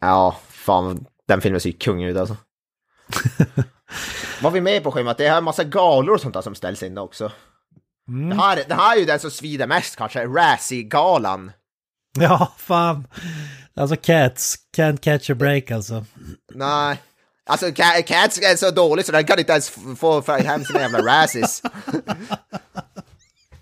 [0.01, 2.37] Ja, fan, den filmen ser ju kung ut alltså.
[4.41, 5.17] Var vi med på schemat?
[5.17, 7.31] Det är en massa galor och sånt där som ställs in också.
[8.29, 11.51] Det, här, det här är ju den som svider mest kanske, Razzie-galan.
[12.19, 13.07] Ja, fan.
[13.75, 16.05] Alltså Cats, can't catch a break alltså.
[16.53, 17.01] Nej.
[17.45, 20.99] Alltså Ca- Cats är så dålig så den kan inte ens få hem sina jävla
[20.99, 21.61] Razzies.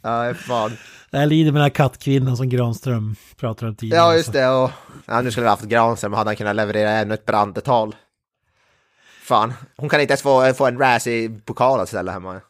[0.02, 0.78] Ja, fan.
[1.10, 4.02] Jag lider med den här kattkvinnan som Granström pratade om tidigare.
[4.02, 4.42] Ja, just alltså.
[4.42, 4.50] det.
[4.50, 4.72] Och,
[5.06, 7.96] ja, nu skulle vi haft Granström, hade han kunnat leverera ännu ett brandtal.
[9.26, 12.42] Fan, hon kan inte ens få, få en Razzie-pokal att ställa hemma.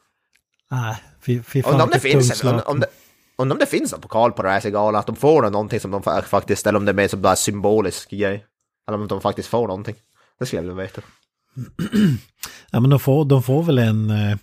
[0.72, 2.88] Nej, fy, fy fan Undrar om det finns, om, om, det,
[3.36, 6.68] om det finns någon pokal på Racergalan, att de får någonting som de fa- faktiskt,
[6.68, 8.46] eller om det är mer som bara symbolisk grej.
[8.88, 9.96] Eller om de faktiskt får någonting.
[10.40, 11.02] Det skulle jag vilja veta.
[12.72, 14.38] Ja, men de får, de får väl en, eh,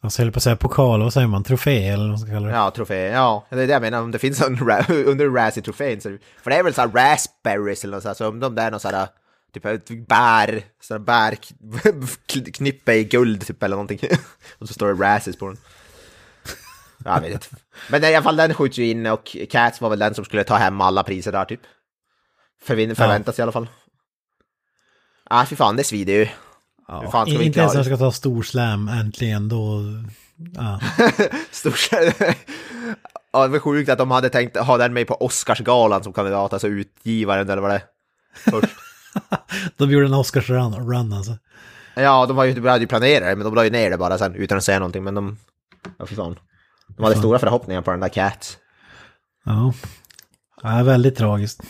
[0.00, 2.48] vad ska jag på säga, pokal, vad säger man, trofé eller vad man ska kalla
[2.48, 2.54] det.
[2.54, 3.46] Ja, trofé, ja.
[3.50, 4.52] Det är det jag menar, om det finns en
[5.06, 6.00] under Razzie-trofén.
[6.00, 8.70] så- För det är väl såhär raspberries eller något sånt, så om de där är
[8.70, 9.08] någon sån här,
[9.52, 11.36] typ ett bär, sån bär
[12.52, 13.98] knippe i guld typ eller någonting.
[14.58, 15.56] Och så står det Razzies på den.
[17.04, 17.48] Jag vet inte.
[17.90, 20.44] Men i alla fall den skjuts ju in och Cats var väl den som skulle
[20.44, 21.60] ta hem alla priser där typ.
[22.66, 23.68] Förvin- förväntas i alla fall.
[25.24, 26.28] Ah, fy fan, det svider ju.
[26.88, 29.82] Ja, fan ska vi inte ens när jag ska ta storslam äntligen, då...
[30.54, 30.80] Ja.
[31.50, 31.88] Stort
[33.32, 36.52] Ja, det var sjukt att de hade tänkt ha den med på Oscarsgalan som kandidat,
[36.52, 37.82] alltså utgivaren eller vad det är.
[38.50, 38.76] Först.
[39.76, 41.38] De gjorde en Oscars-run run, alltså.
[41.94, 43.98] Ja, de, var ju, de hade ju planerat det, men de la ju ner det
[43.98, 45.04] bara sen utan att säga någonting.
[45.04, 45.38] Men de,
[45.98, 46.38] ja fy fan.
[46.96, 48.58] De hade stora förhoppningar på den där Cat.
[49.44, 49.72] Ja.
[50.62, 51.62] ja, väldigt tragiskt.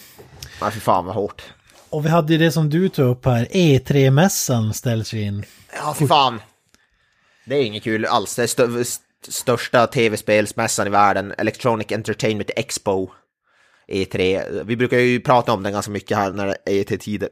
[0.61, 1.43] Ja, fy fan vad hårt.
[1.91, 5.45] Och vi hade ju det som du tog upp här, E3-mässan ställs ju in.
[5.77, 6.41] Ja, fy fan.
[7.47, 8.35] Det är inget kul alls.
[8.37, 13.09] Det är stö st största tv-spelsmässan i världen, Electronic Entertainment Expo.
[13.89, 14.65] E3.
[14.65, 17.29] Vi brukar ju prata om den ganska mycket här när det är E3-tider.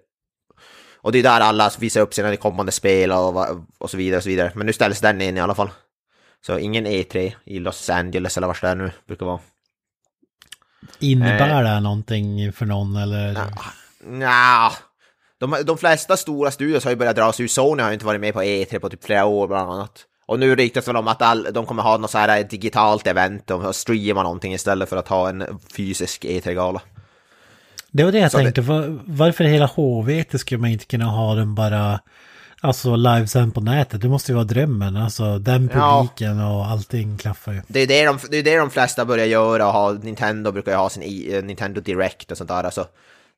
[0.97, 3.47] Och det är där alla visar upp sina kommande spel och,
[3.79, 4.53] och så vidare och så vidare.
[4.55, 5.71] Men nu ställs den in i alla fall.
[6.47, 9.40] Så ingen E3 i Los Angeles eller vart det är nu brukar vara.
[10.99, 13.40] Innebär det här någonting för någon eller?
[14.05, 14.73] Nja,
[15.38, 17.49] de, de flesta stora studios har ju börjat dra sig ur.
[17.49, 20.07] Sony har ju inte varit med på E3 på typ flera år bland annat.
[20.27, 23.07] Och nu ryktas det väl om att all, de kommer ha något så här digitalt
[23.07, 25.45] event och streama någonting istället för att ha en
[25.77, 26.81] fysisk E3-gala.
[27.91, 31.05] Det var det jag Så det- tänkte, var, varför hela HVT skulle man inte kunna
[31.05, 32.01] ha den bara,
[32.61, 34.01] alltså livesänd på nätet?
[34.01, 36.01] Det måste ju vara drömmen, alltså den Ja.
[36.01, 37.62] publiken och allting klaffar ju.
[37.69, 40.73] Det är det de, det är det de flesta börjar göra och ha, Nintendo brukar
[40.73, 42.65] ju ha sin eh, Nintendo Direct och sånt där.
[42.65, 42.87] Alltså,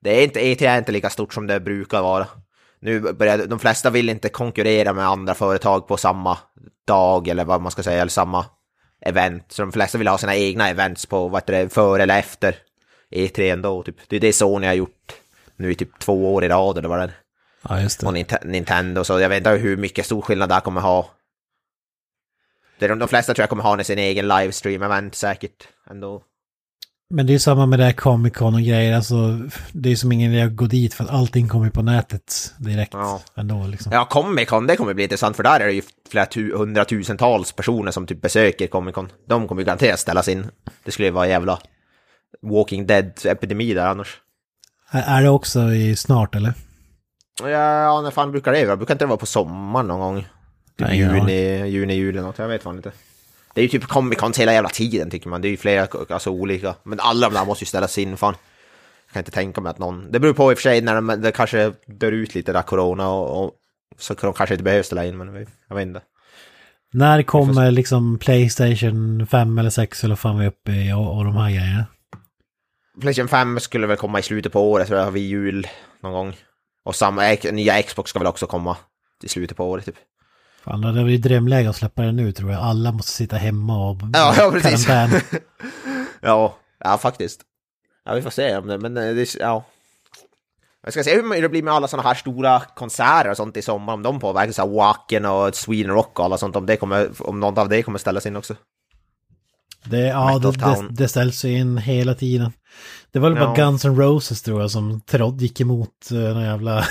[0.05, 2.27] det är inte, E3 är inte lika stort som det brukar vara.
[2.81, 6.39] Nu börjar, de flesta vill inte konkurrera med andra företag på samma
[6.87, 8.47] dag eller vad man ska säga, eller samma
[9.01, 9.45] event.
[9.53, 12.57] Så de flesta vill ha sina egna events på, vad heter det, före eller efter
[13.11, 13.83] E3 ändå.
[13.83, 13.97] Typ.
[14.09, 15.15] Det är det Sony har gjort
[15.57, 17.13] nu i typ två år i rad eller vad det är.
[17.69, 18.19] Ja, just Och det.
[18.19, 21.11] Ninte- Nintendo, så jag vet inte hur mycket stor skillnad det här kommer ha.
[22.79, 26.23] Det är de, de flesta tror jag kommer ha sin egen livestream-event säkert ändå.
[27.11, 29.39] Men det är samma med det här Comic Con och grejer, alltså
[29.73, 32.93] det är som ingen idé att gå dit för att allting kommer på nätet direkt
[32.95, 33.21] Ja.
[33.37, 33.93] ändå liksom.
[33.93, 37.53] Ja, Comic Con, det kommer bli intressant för där är det ju flera tu- hundratusentals
[37.53, 39.09] personer som typ besöker Comic Con.
[39.29, 40.47] De kommer ju garanterat ställas in.
[40.85, 41.59] Det skulle ju vara jävla
[42.43, 44.21] Walking Dead-epidemi där annars.
[44.91, 46.53] Är det också i snart eller?
[47.43, 48.77] Ja, när fan brukar det vara?
[48.77, 50.27] Brukar inte det vara på sommaren någon gång?
[50.79, 52.93] Typ juni, juni, juli något, jag vet fan inte.
[53.59, 55.41] Det är ju typ Comic Cons hela jävla tiden tycker man.
[55.41, 56.75] Det är ju flera, alltså olika.
[56.83, 58.35] Men alla de där måste ju ställas in, fan.
[59.07, 60.13] Jag kan inte tänka mig att någon...
[60.13, 62.63] Det beror på i och för sig när de, det kanske dör ut lite där
[62.63, 63.53] corona och, och
[63.99, 66.01] så de kanske inte behöver ställa in, men jag vet inte.
[66.93, 71.25] När kommer liksom Playstation 5 eller 6 eller fan vi är uppe i och, och
[71.25, 71.85] de här grejerna?
[73.01, 75.67] Playstation 5 skulle väl komma i slutet på året, tror jag, vid jul
[76.03, 76.37] någon gång.
[76.85, 78.77] Och samma, nya Xbox ska väl också komma
[79.23, 79.97] i slutet på året typ.
[80.69, 82.63] Fan, det är väl drömläge att släppa det nu tror jag.
[82.63, 83.97] Alla måste sitta hemma och...
[84.13, 84.89] Ja, ja precis.
[86.21, 87.41] ja, ja faktiskt.
[88.05, 89.65] Ja, vi får se om det, men eh, det, ja.
[90.83, 93.63] Jag ska se hur det blir med alla sådana här stora konserter och sånt i
[93.63, 96.77] sommar, om de påverkas, så här Wacken och Sweden Rock och alla sånt, om, det
[96.77, 98.55] kommer, om något av det kommer ställas in också.
[99.85, 102.53] Det, ja, det, det, det ställs ju in hela tiden.
[103.13, 103.65] Det var väl bara Ja.
[103.65, 106.85] Guns N' Roses tror jag som tråd gick emot uh, någon jävla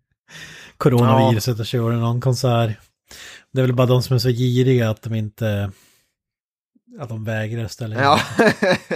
[0.76, 2.78] coronaviruset och körde någon konsert.
[3.52, 5.70] Det är väl bara de som är så giriga att de inte...
[7.00, 8.02] Att de vägrar ställa in.
[8.02, 8.20] Ja.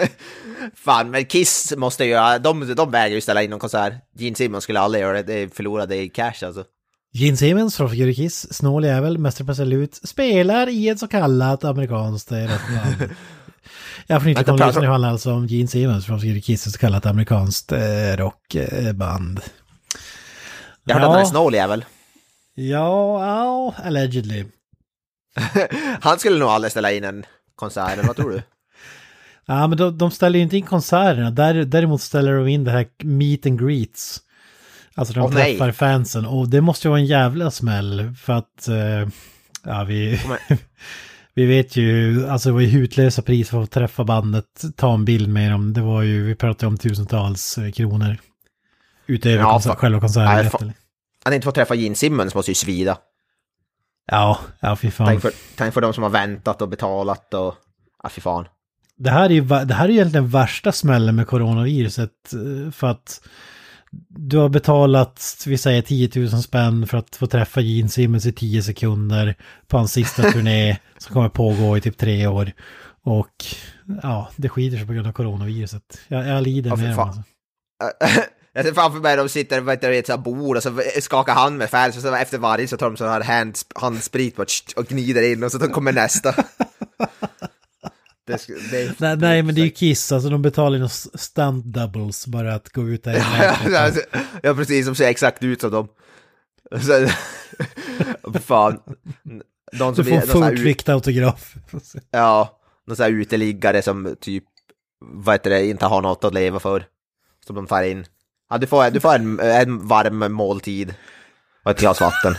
[0.74, 3.92] Fan, men Kiss måste ju, de, de vägrar ju ställa in någon konsert.
[4.18, 6.64] Gene Simmons skulle aldrig göra det, det förlorade i cash alltså.
[7.12, 11.64] Gene Simmons från Fury Kiss, snål jävel, mästare på salut, spelar i ett så kallat
[11.64, 13.10] amerikanskt rockband.
[14.06, 16.72] Jag får inte komma lyssna, det handlar alltså om Gene Simmons från Fury Kiss, ett
[16.72, 19.40] så kallat amerikanskt eh, rockband.
[20.84, 21.84] Jag hörde att han är snål jävel.
[22.54, 24.44] Ja, ja, allegedly.
[26.00, 27.24] Han skulle nog aldrig ställa in en
[27.56, 28.42] konsert, eller vad tror du?
[29.46, 31.30] Ja, men de, de ställer ju inte in konserterna.
[31.30, 34.20] Där, däremot ställer de in det här meet and greets.
[34.94, 35.52] Alltså de nej.
[35.52, 36.26] träffar fansen.
[36.26, 38.14] Och det måste ju vara en jävla smäll.
[38.16, 39.08] För att, eh,
[39.64, 40.20] ja vi...
[41.34, 45.04] vi vet ju, alltså det var ju hutlösa pris för att träffa bandet, ta en
[45.04, 45.72] bild med dem.
[45.72, 48.16] Det var ju, vi pratade om tusentals eh, kronor.
[49.06, 49.76] Utöver Ja, konsert, fan.
[49.76, 50.72] själva Nej, fan.
[51.24, 52.98] Att inte få träffa Gene Simmons måste ju svida.
[54.10, 55.06] Ja, ja fy fan.
[55.06, 57.54] Tänk för, tänk för de som har väntat och betalat och...
[58.02, 58.44] Ja, fy fan.
[58.96, 62.10] Det här är ju det här är ju egentligen värsta smällen med coronaviruset.
[62.32, 63.20] eh, För att
[64.08, 68.32] du har betalat, vi säger 10 000 spänn för att få träffa Gene Simmons i
[68.32, 69.34] 10 sekunder
[69.66, 72.52] på hans sista turné som kommer pågå i typ tre år.
[73.04, 73.44] Och
[74.02, 75.98] ja, det skiter sig på grund av coronaviruset.
[76.08, 76.98] Jag, jag lider Ja, med dem.
[77.08, 77.22] Alltså.
[78.56, 81.34] Jag ser framför mig de sitter vet du, i ett här bord och så skakar
[81.34, 84.38] hand med fans och så efter varje så tar de så här hand, handsprit
[84.76, 86.34] och gnider in och så kommer nästa.
[88.26, 92.26] Det, det, Nej, nej, men det är ju Kiss, alltså de betalar ju stunt doubles
[92.26, 94.00] bara att gå ut där ja, alltså,
[94.42, 95.88] ja, precis, de ser exakt ut som dem.
[96.80, 97.08] Så,
[98.40, 98.80] fan.
[99.78, 101.54] De Du som får är, en någon autograf.
[102.10, 104.44] Ja, någon sån här uteliggare som typ,
[105.00, 106.86] vad heter det, inte har något att leva för.
[107.46, 108.06] Som de far in.
[108.50, 110.94] Ja, du får, du får en, en varm måltid.
[111.64, 112.36] Och ett glas vatten.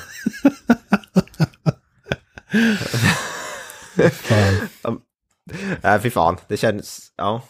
[4.11, 4.99] Fan.
[5.83, 6.37] Nej, fy fan.
[6.47, 7.41] Det känns, ja.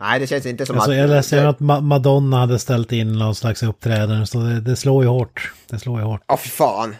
[0.00, 0.96] Nej, det känns inte som Alltså, att...
[0.96, 5.02] jag läste att Ma- Madonna hade ställt in någon slags uppträdande, så det, det slår
[5.02, 5.52] ju hårt.
[5.68, 6.22] Det slår ju hårt.
[6.28, 6.96] Ja, fy fan.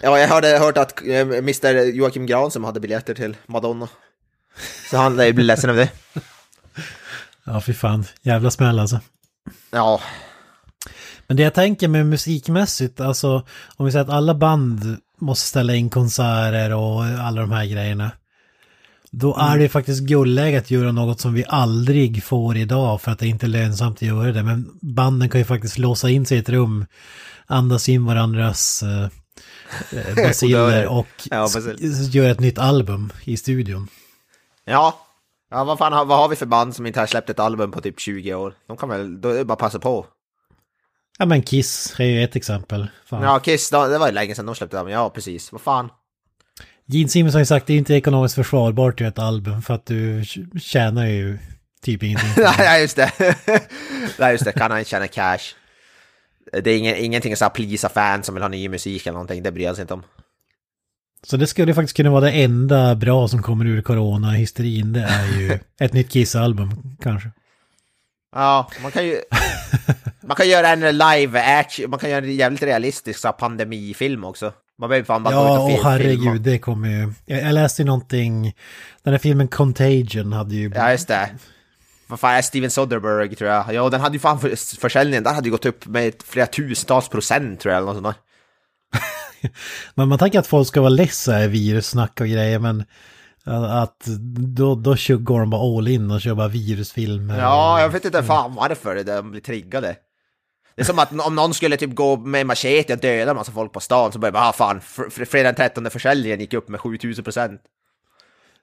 [0.00, 3.88] Ja, jag hade hört att eh, Mr Joakim Gran som hade biljetter till Madonna.
[4.90, 5.88] Så han lär ju bli ledsen av det.
[7.44, 8.04] Ja, fy fan.
[8.22, 9.00] Jävla smäll alltså.
[9.70, 10.00] Ja,
[11.26, 15.74] Men det jag tänker med musikmässigt, alltså om vi säger att alla band måste ställa
[15.74, 18.10] in konserter och alla de här grejerna.
[19.10, 19.46] Då Mm.
[19.52, 23.26] är det faktiskt guldläge att göra något som vi aldrig får idag för att det
[23.26, 24.42] inte är lönsamt att göra det.
[24.42, 26.86] Men banden kan ju faktiskt låsa in sig i ett rum,
[27.46, 29.08] andas in varandras eh,
[30.00, 31.48] eh, basiller och Ja,
[32.10, 33.88] göra ett nytt album i studion.
[34.64, 35.02] ja.
[35.50, 37.80] Ja, vad fan vad har vi för band som inte har släppt ett album på
[37.80, 38.54] typ 20 år?
[38.66, 40.06] De kan väl, då är det bara att passa på.
[41.18, 42.86] Ja men Kiss är ju ett exempel.
[43.06, 43.22] Fan.
[43.22, 44.92] Ja, Kiss, då, det var ju länge sedan de släppte album.
[44.92, 45.52] Ja, precis.
[45.52, 45.90] Vad fan.
[46.86, 49.62] Gene Simmons har ju sagt att det är inte ekonomiskt försvarbart att göra ett album
[49.62, 50.24] för att du
[50.60, 51.38] tjänar ju
[51.82, 52.30] typ ingenting.
[52.58, 53.12] Nej, just det.
[54.18, 54.52] Nej, just det.
[54.52, 55.54] Kan han inte tjäna cash?
[56.52, 59.42] Det är ingen, ingenting så här plisa fans som vill ha ny musik eller någonting.
[59.42, 60.02] Det bryr han sig inte om.
[61.30, 64.92] Så det skulle faktiskt kunna vara det enda bra som kommer ur corona-hysterin.
[64.92, 67.30] Det är ju ett nytt Kiss-album kanske.
[68.34, 69.20] Ja, man kan ju...
[70.26, 74.52] Man kan göra en live action, man kan göra en jävligt realistisk så pandemifilm också.
[74.78, 75.90] Man behöver fan bara gå ut Ja, och och film- filma.
[75.90, 77.12] herregud, det kommer ju...
[77.26, 78.54] Jag, läste ju någonting...
[79.02, 80.72] Den här filmen Contagion hade ju...
[80.74, 81.28] Ja, just det.
[82.06, 83.74] Vad fan Steven Soderbergh tror jag.
[83.74, 87.08] Ja, den hade ju fan för, försäljningen, där hade ju gått upp med flera tusentals
[87.08, 88.25] procent tror jag eller något sånt där.
[89.94, 92.84] Men man tänker att folk ska vara lessa i virussnack och grejer, men...
[93.70, 94.04] Att
[94.56, 97.38] då, då går de bara all in och kör bara virusfilmer.
[97.38, 99.96] Ja, jag vet inte fan varför de blir triggade.
[100.74, 103.52] Det är som att om någon skulle typ gå med machete och döda en massa
[103.52, 106.54] folk på stan så börjar man, ah fan, fr- fr- fredag den 13 försäljningen gick
[106.54, 107.60] upp med 7000 procent.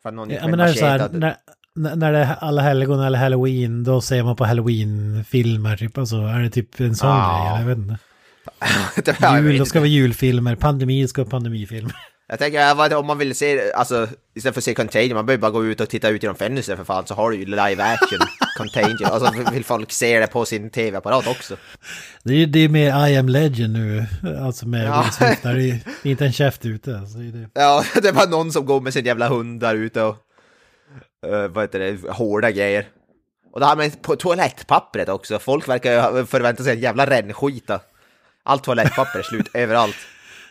[0.02, 1.18] För att någon gick Ja, med så här, machete.
[1.76, 6.16] när, när det är alla helgon eller halloween, då ser man på halloween-filmer, typ, alltså,
[6.16, 7.50] är det typ en sån Ja.
[7.54, 7.62] grej?
[7.62, 7.98] Jag vet inte.
[9.42, 11.96] Jul, då ska vara julfilmer, pandemi ska vara pandemifilmer.
[12.28, 15.52] Jag tänker, om man vill se, alltså istället för att se Contagion, man behöver bara
[15.52, 18.20] gå ut och titta ut genom fönstret för fan, så har du ju live action
[18.58, 19.06] Contagion.
[19.06, 21.58] Alltså vill folk se det på sin tv-apparat också.
[22.24, 24.06] Det är ju det mer I am legend nu,
[24.42, 25.06] alltså med Ja.
[25.20, 26.98] Där det är inte en käft ute.
[26.98, 27.50] Alltså, det är det.
[27.54, 30.18] Ja, det bara någon som går med sin jävla hund där ute och,
[31.28, 32.88] uh, vad heter det, hårda grejer.
[33.54, 37.80] Och det här med toalettpappret också, folk verkar förvänta sig en jävla rännskita.
[38.44, 39.96] Allt toalettpapper är slut överallt.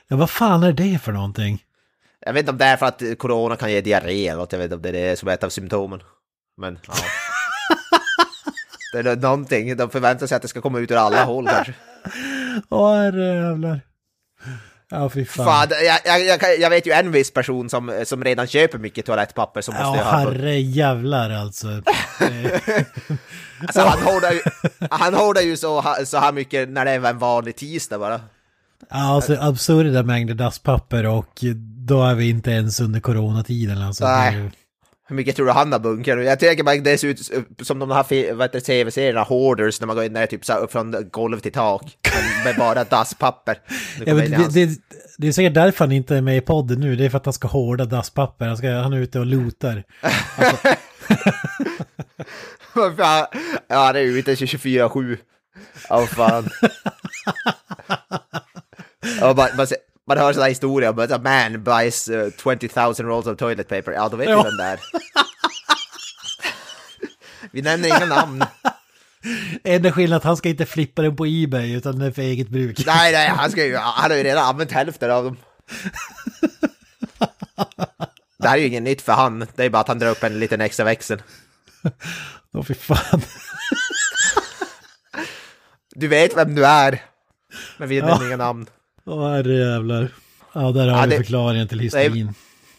[0.08, 1.64] Ja, vad fan är det för någonting?
[2.20, 4.58] Jag vet inte om det är för att corona kan ge diarré eller något, jag
[4.58, 6.02] vet inte om det är det som är ett av symptomen.
[6.56, 6.94] Men ja.
[8.92, 11.74] Det är någonting, de förväntar sig att det ska komma ut ur alla hål kanske.
[12.68, 13.80] Åh herrejävlar.
[14.92, 15.46] Ja, fy fan.
[15.46, 15.68] Fan,
[16.04, 19.74] jag, jag, jag, vet ju en viss person som, som redan köper mycket toalettpapper som
[19.74, 20.18] måste Ja, ha...
[20.18, 21.68] herrejävlar alltså.
[22.20, 22.84] Eh,
[23.60, 24.40] Alltså, han hårdar ju,
[24.90, 28.20] han hårdar ju så, så här mycket när det är en vanlig tisdag bara.
[28.90, 31.44] Ja, alltså absurda mängder dasspapper och
[31.86, 33.82] då är vi inte ens under coronatiden.
[33.82, 34.50] Alltså, Nej.
[35.08, 36.16] Hur mycket tror du han har bunkar?
[36.18, 37.30] Jag tänker bara det ser ut
[37.62, 40.94] som de här tv-serierna, Hoarders, när man går in där typ så här upp från
[41.10, 41.98] golv till tak.
[42.44, 43.58] Med bara dasspapper.
[44.06, 44.70] Ja, det, hans- det,
[45.18, 46.96] det är säkert därför han inte är med i podden nu.
[46.96, 48.46] Det är för att han ska hårda dasspapper.
[48.46, 49.84] Han, ska, han är ute och lootar.
[52.96, 53.26] Fan?
[53.68, 55.16] Ja, det är ute 24-7.
[55.88, 56.48] Ja, fan.
[59.20, 63.06] Ja, man, man, ser- man hör sådana historier om att a man buys uh, 20,000
[63.06, 63.92] rolls of toilet paper.
[63.92, 64.36] Ja, då vet Ja.
[64.42, 64.80] vi vem det är.
[67.50, 68.44] Vi nämner inga namn.
[69.64, 72.48] Enda skillnaden att han ska inte flippa den på Ebay utan det är för eget
[72.48, 72.86] bruk.
[72.86, 75.36] Nej, nej, han, ska ju, han har ju redan använt hälften av dem.
[78.38, 79.46] Det här är ju inget nytt för han.
[79.56, 81.22] Det är bara att han drar upp en liten extra växel.
[82.54, 83.22] Åh fy fan.
[85.94, 87.02] Du vet vem du är.
[87.78, 88.66] Men vi nämner inga namn.
[89.06, 90.08] Åh herrejävlar.
[90.52, 92.34] Ja, där har Ja, vi det- förklaringen till hysterin.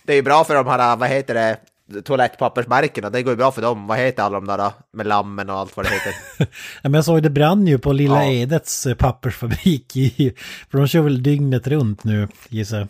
[0.05, 1.57] Det är ju bra för de här, vad heter det,
[2.01, 3.09] toalettpappersmärkena.
[3.09, 3.87] Det går ju bra för dem.
[3.87, 6.13] Vad heter alla de där med lammen och allt vad det heter?
[6.81, 8.31] Ja, men jag såg det brann ju på Lilla Ja.
[8.31, 10.33] Edets eh, pappersfabrik i...
[10.71, 12.87] För de kör väl dygnet runt nu, gissar jag.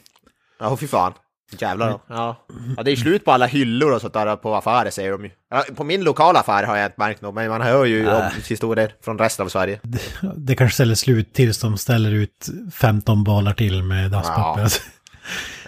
[0.59, 1.13] Ja, fy fan.
[1.61, 2.01] Jävlar då.
[2.07, 2.35] Ja.
[2.77, 5.31] ja, det är slut på alla hyllor och sånt där på affärer säger de ju.
[5.75, 8.95] På min lokala affär har jag inte märkt något, men man hör ju om historier
[9.01, 9.79] från resten av Sverige.
[10.35, 14.61] Det kanske ställer slut tills de ställer ut 15 balar till med dasspapper.
[14.61, 14.69] Ja.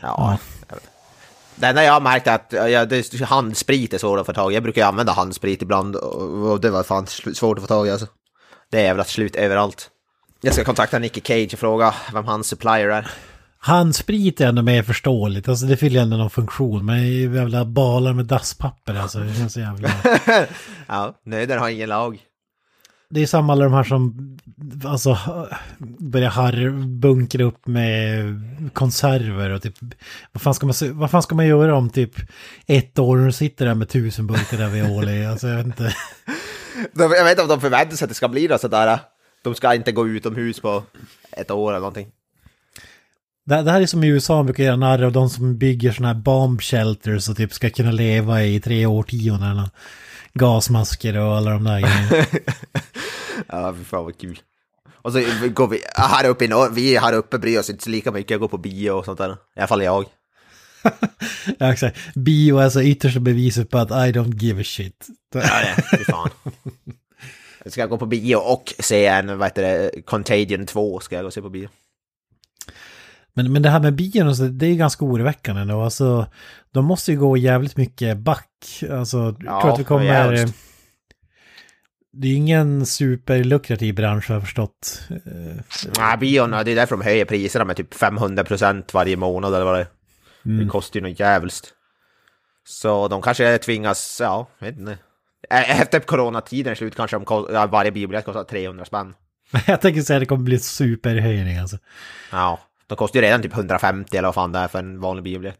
[0.01, 0.37] Ja.
[1.55, 4.33] Det enda jag har märkt är att ja, det är handsprit är svårt att få
[4.33, 4.53] tag i.
[4.53, 7.91] Jag brukar ju använda handsprit ibland och det var fan svårt att få tag i
[7.91, 8.07] alltså.
[8.71, 9.89] Det är jävla slut överallt.
[10.41, 13.11] Jag ska kontakta Nicky Cage och fråga vem hans supplier är.
[13.57, 16.85] Handsprit är ändå mer förståeligt, alltså det fyller ändå någon funktion.
[16.85, 19.89] Men jävla balar med dasspapper alltså, det är så jävla...
[20.87, 22.19] Ja, nöden har ingen lag.
[23.09, 24.37] Det är samma alla de här som
[24.85, 25.17] alltså
[25.99, 28.23] börjar har bunkra upp med
[28.73, 29.75] konserver och typ
[30.31, 32.11] vad fan ska man, vad fan ska man göra om typ
[32.65, 35.25] ett år och du sitter där med tusen burkar ravioli?
[35.25, 35.95] Alltså jag vet inte.
[36.95, 38.99] Jag vet inte om de förväntar sig att det ska bli något sådär.
[39.43, 40.83] De ska inte gå utomhus på
[41.31, 42.07] ett år eller någonting.
[43.45, 45.91] Det, det här är som i USA, man brukar göra narr av de som bygger
[45.91, 49.69] sådana här bomb shelters och typ ska kunna leva i tre årtionden.
[50.33, 52.25] Gasmasker och alla de där grejerna.
[53.47, 54.39] Ja, fy fan vad kul.
[54.95, 55.19] Och så
[55.53, 58.31] går vi, här uppe i norr, vi här uppe bryr oss inte så lika mycket,
[58.31, 59.31] jag går på bio och sånt där.
[59.31, 60.05] I alla fall jag.
[61.59, 61.97] Ja, exakt.
[62.15, 65.07] Bio är alltså yttersta beviset på att I don't give a shit.
[65.33, 66.29] Ja, det, fy fan.
[67.63, 71.23] Jag ska gå på bio och se en, vad heter det, Contagion 2 ska jag
[71.23, 71.69] gå och se på bio.
[73.35, 75.81] Men, men det här med bion, och så, det är ganska oroväckande ändå.
[75.81, 76.27] Alltså,
[76.71, 78.49] de måste ju gå jävligt mycket back.
[78.91, 80.49] Alltså, jag Ja, tror att vi kommer...
[82.17, 85.01] Det är ju ingen superlukrativ bransch har jag förstått.
[85.09, 85.61] Eh,
[85.99, 89.75] Nej, bion, det är därför de höjer priserna med typ 500% varje månad eller vad
[89.75, 89.87] det är.
[90.45, 90.63] Mm.
[90.65, 91.73] Det kostar ju något jävligt.
[92.67, 94.97] Så de kanske tvingas, ja, jag vet inte.
[95.49, 97.25] Efter coronatiden är slut kanske de,
[97.71, 99.13] varje biobiljett kostar 300 spänn.
[99.67, 101.77] Jag tänker säga att det kommer bli superhöjning alltså.
[102.31, 105.23] Ja, de kostar ju redan typ 150 eller vad fan det är för en vanlig
[105.23, 105.59] biobiljett.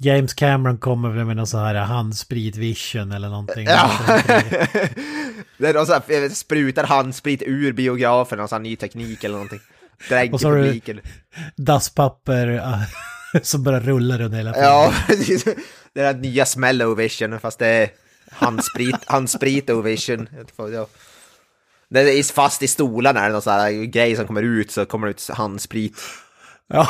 [0.00, 3.66] James Cameron kommer väl med någon sån här handsprit vision eller någonting.
[3.66, 3.90] Ja.
[5.58, 9.34] det är någon sån här, sprutar handsprit ur biografen, någon sån här ny teknik eller
[9.34, 9.60] någonting.
[10.08, 11.00] Dränker Och så har du-.
[11.56, 12.62] Dasspapper
[13.42, 15.44] som bara rullar under hela Ja, precis.
[15.92, 17.90] det är den nya Smellovision fast det är
[18.30, 20.28] handsprit, handsprit Ovision.
[20.72, 20.86] Ja.
[21.90, 24.86] Det är fast i stolarna, är det någon sån här grej som kommer ut så
[24.86, 26.00] kommer det ut handsprit.
[26.66, 26.88] Ja,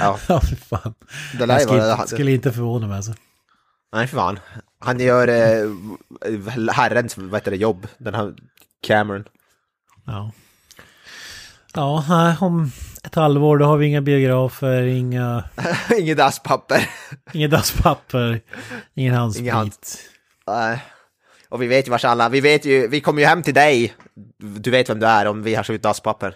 [0.00, 0.94] Ja, ja för fan.
[1.38, 3.14] det lär Jag skulle, skulle inte förvåna mig alltså.
[3.92, 4.38] Nej, för fan.
[4.80, 5.70] Han gör eh,
[6.72, 8.34] herrens vad heter det, jobb, den här
[8.86, 9.24] Cameron.
[10.06, 10.32] Ja.
[11.74, 12.70] Ja, om
[13.04, 15.44] ett halvår då har vi inga biografer, inga,
[15.98, 16.88] Inget dasspapper.
[17.32, 18.40] inga dasspapper,
[18.94, 19.42] ingen handsprit.
[19.42, 19.72] Ingen hand-
[20.46, 20.82] Nej.
[21.54, 23.94] Och vi vet ju vars alla, vi vet ju, vi kommer ju hem till dig.
[24.38, 26.34] Du vet vem du är om vi har slut dasspapper.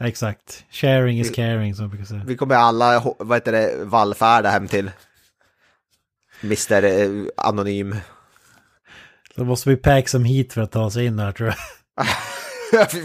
[0.00, 0.64] Exakt.
[0.70, 2.22] Sharing is caring som jag brukar säga.
[2.26, 4.90] Vi kommer alla, vad heter det, vallfärda hem till
[6.42, 7.96] Mr eh, Anonym.
[9.34, 11.56] Då måste vi pack som hit för att ta sig in där tror jag.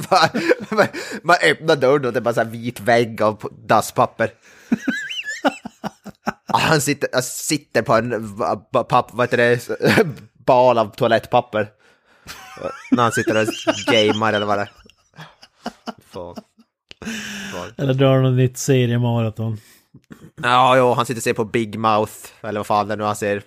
[0.72, 0.88] Man-
[1.24, 4.32] Man öppnar dörren och det är bara så här vit vägg av dasspapper.
[6.46, 8.38] Han sitter, sitter på en
[8.90, 9.70] papp, vad heter det,
[10.48, 11.70] bal av toalettpapper.
[12.92, 13.48] När han sitter och
[13.86, 14.72] gamer eller vad det är.
[16.10, 16.36] Fan.
[17.54, 17.74] Fan.
[17.78, 19.58] Eller drar något nytt seriemaraton.
[20.44, 23.16] Ja, jo, han sitter och ser på Big Mouth, eller vad fan det nu han
[23.16, 23.44] ser.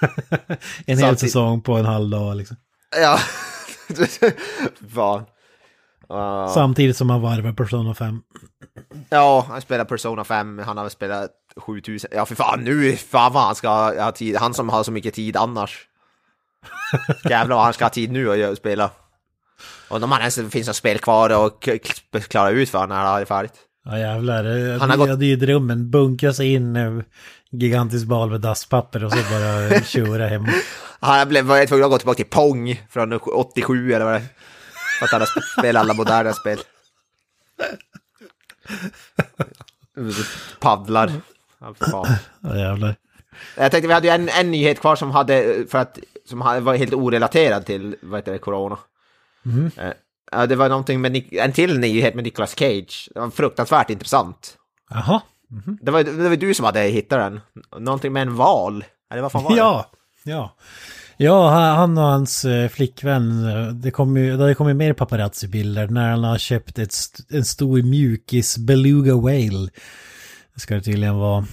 [0.86, 2.56] En hel säsong på en halv dag liksom.
[2.96, 3.18] Ja.
[4.94, 5.24] fan.
[6.08, 6.48] Ah.
[6.48, 8.22] Samtidigt som han varvar Persona 5.
[9.08, 12.10] Ja, han spelar Persona 5, han har väl spelat 7000.
[12.14, 13.68] Ja, för fan nu, fan vad han ska
[14.04, 14.36] ha tid.
[14.36, 15.86] Han som har så mycket tid annars.
[17.24, 18.90] Jävlar vad han ska ha tid nu att spela.
[19.88, 21.68] Och om han ens finns något spel kvar och
[22.28, 23.54] klara ut för han när det är färdigt.
[23.84, 25.90] Ja jävlar, det, Han har det, gått- det är ju drömmen.
[25.90, 26.98] Bunkra sig in eh,
[27.50, 30.46] gigantisk bal med dasspapper och så bara köra hem.
[31.00, 34.26] Han blev var tvungen att gå tillbaka till Pong från 87 eller vad det är.
[34.98, 36.58] För att han har spelat alla moderna spel.
[40.60, 41.12] Paddlar.
[42.42, 42.94] Ja jävlar.
[43.56, 45.98] Jag tänkte vi hade ju en, en nyhet kvar som hade, för att,
[46.30, 48.78] som var helt orelaterad till, vad heter det, corona.
[49.76, 49.90] Eh,
[50.32, 53.08] Ja, det var någonting med Nic- en till nyhet med Nicolas Cage.
[53.14, 54.56] Det var fruktansvärt intressant.
[54.90, 55.20] Jaha.
[55.82, 57.40] Det var, det var du som hade hittat den.
[57.84, 58.84] Någonting med en val.
[59.12, 59.56] Eller vad fan var det?
[59.56, 59.90] Ja,
[60.24, 60.56] ja.
[61.16, 65.86] Ja, han och hans eh, flickvän, eh, det kommer ju det har kommit mer paparazzi-bilder
[65.88, 66.94] när han har köpt ett,
[67.30, 69.68] en stor mjukis beluga whale.
[70.54, 71.46] Det ska det tydligen vara.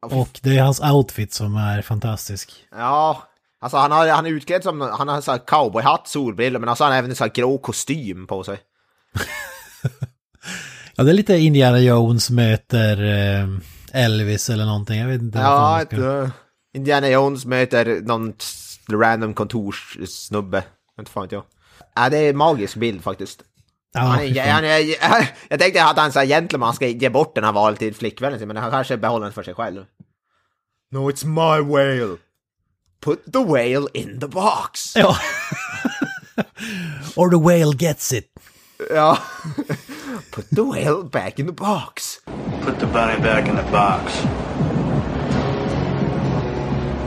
[0.00, 2.52] Och det är hans outfit som är fantastisk.
[2.76, 3.22] Ja,
[3.62, 6.84] alltså han, har, han är utklädd som, han har så här cowboyhatt, solbrillor, men alltså
[6.84, 8.58] han har även en sån här grå kostym på sig.
[10.96, 14.98] Ja, det är lite Indiana Jones möter eh, Elvis eller någonting.
[14.98, 15.38] Jag vet inte.
[15.38, 16.28] Ja, ett, uh,
[16.74, 18.32] Indiana Jones möter någon
[18.90, 20.64] random kontorssnubbe.
[20.98, 21.44] Inte fan vet jag.
[21.94, 23.42] Ja, det är en magisk bild faktiskt.
[23.94, 24.80] Ja, han han är,
[25.48, 28.56] jag tänkte att han sa gentleman ska ge bort den här valen till flickvännen men
[28.56, 29.84] han kanske behåller den för sig själv.
[30.90, 32.16] No, it's my whale.
[33.02, 34.94] Put the whale in the box.
[34.96, 35.16] Ja.
[37.16, 38.30] Or the whale gets it.
[38.90, 39.16] Ja.
[40.30, 42.20] Put the whale back in the box.
[42.60, 44.12] Put the bunny back in the box.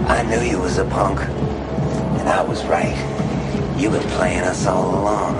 [0.09, 1.21] I knew you was a punk.
[2.19, 2.97] And I was right.
[3.77, 5.37] You've been playing us all along.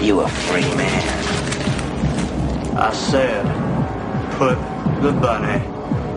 [0.00, 1.02] You a free man.
[2.78, 3.44] I said,
[4.38, 4.56] put
[5.02, 5.58] the bunny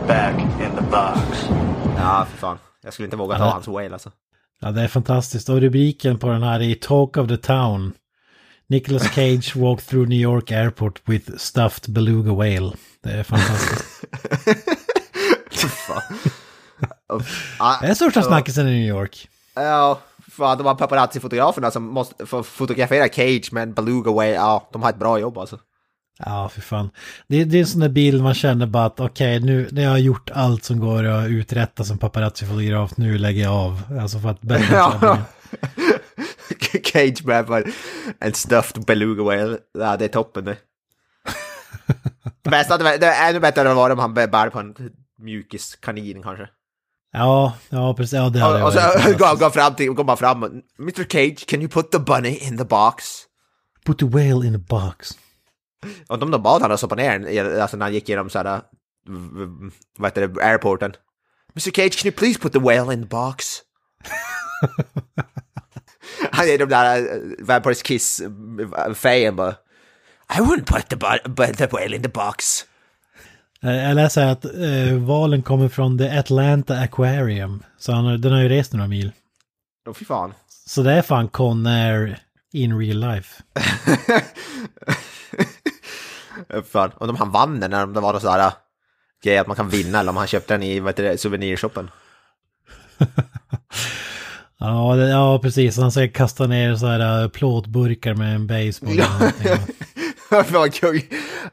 [0.08, 1.50] back in the box.
[1.98, 2.65] Ja, för fan.
[2.86, 3.50] Jag skulle inte våga ta Ja.
[3.52, 4.12] hans whale alltså.
[4.60, 5.50] Ja, det är fantastiskt.
[5.50, 7.94] Och rubriken på den här är Talk of the Town.
[8.68, 12.72] Nicolas Cage walked through New York airport with stuffed beluga whale.
[13.04, 14.06] Det är fantastiskt.
[15.88, 16.02] Fan.
[17.60, 19.30] Ja, Det är största snackisen i New York.
[19.56, 20.00] Ja,
[20.32, 24.84] fan de här paparazzi-fotograferna som måste få fotografera Cage med en beluga whale, ja, de
[24.84, 25.60] har ett bra jobb alltså.
[26.20, 26.90] Ja, för fan.
[27.28, 29.90] Det, det är en sån där bild man känner bara att okej, nu när jag
[29.90, 33.82] har gjort allt som går att uträtta som paparazzi-fotograf, nu lägger jag av.
[34.02, 35.18] Alltså för att bättre.
[36.84, 37.64] Cage bara
[38.20, 40.58] en stuffed beluga whale, ja det är toppen det.
[42.42, 44.76] Det bästa det är ännu bättre det varit om han bär på en
[45.20, 46.48] mjukis kanin kanske.
[47.12, 48.14] Ja, ja precis.
[48.14, 48.80] Ja, det hade Och, och så
[49.18, 50.44] går, går fram till, går man fram
[50.80, 53.04] Mr Cage, can you put the bunny in the box?
[53.86, 55.18] Put the whale in a box.
[56.08, 58.62] Och de, de bad han att stoppa ner den, alltså när han gick igenom såhär,
[59.98, 60.94] vad heter det, airporten.
[61.56, 63.46] Mr Cage, can you please put the whale in the box?
[66.32, 69.56] han är de där uh, Vampires Kiss-fejen bara.
[70.38, 72.66] I wouldn't put the, bu- but the whale in the box.
[73.64, 77.64] Eh, Jag läser att eh, valen kommer från The Atlanta Aquarium.
[77.78, 79.12] Så han, den har ju rest några mil.
[79.88, 80.34] Åh fy fan.
[80.68, 82.20] Så det är fan Conair
[82.54, 83.44] in real life.
[86.72, 86.92] Fan.
[86.92, 88.54] Och om han vann den, när det var sån här uh,
[89.24, 91.90] grej att man kan vinna, eller om han köpte den i vad heter det, souvenirshoppen.
[94.58, 95.78] Ja, det, ja precis.
[95.78, 99.02] Han ska kasta ner så här eh, plåtburkar med en baseball.
[100.46, 101.02] Fan kung.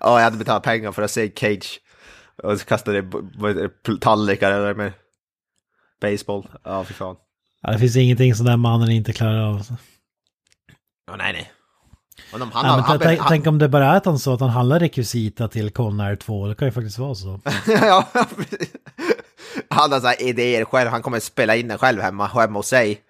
[0.01, 1.81] Ja, jag hade betalat pengar för att se Cage.
[2.43, 3.05] Och så kastade
[4.01, 4.93] tallrikar eller med
[6.01, 6.49] baseball.
[6.65, 7.17] Ja, fy fan.
[7.63, 9.63] Ja, det finns ingenting som den mannen inte klarar av.
[11.07, 11.53] Ja, nej, nej.
[12.31, 14.41] De, han, men han, tänk, han, tänk om det bara är att han så att
[14.41, 16.47] han handlar rekvisita till Conair 2.
[16.47, 17.41] Det kan ju faktiskt vara så.
[17.67, 18.09] ja,
[19.69, 20.91] han har så här idéer själv.
[20.91, 23.01] Han kommer spela in den själv hemma, hemma hos sig.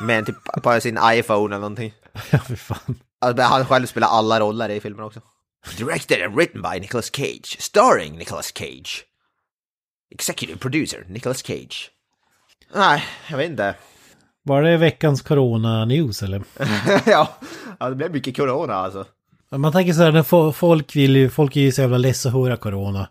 [0.00, 1.94] Men typ på sin iPhone eller någonting.
[2.30, 2.96] ja, för fan.
[3.18, 5.20] Alltså, Han själv spelar alla roller i filmen också.
[5.78, 7.56] Directed and written by Nicolas Cage.
[7.60, 9.04] Starring Nicolas Cage.
[10.10, 11.90] Executive producer Nicolas Cage.
[12.74, 13.74] Nej, jag vet inte.
[14.44, 16.42] Var det veckans corona-news eller?
[17.10, 17.28] ja,
[17.78, 19.04] det blev mycket corona alltså.
[19.56, 22.26] Man tänker så här, när fo- folk vill ju, folk är ju så jävla less
[22.26, 23.08] att höra corona.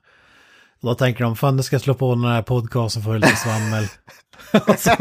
[0.81, 3.87] Då tänker de, fan det ska jag slå på den här podcasten för lite svammel.
[4.73, 4.95] Och så,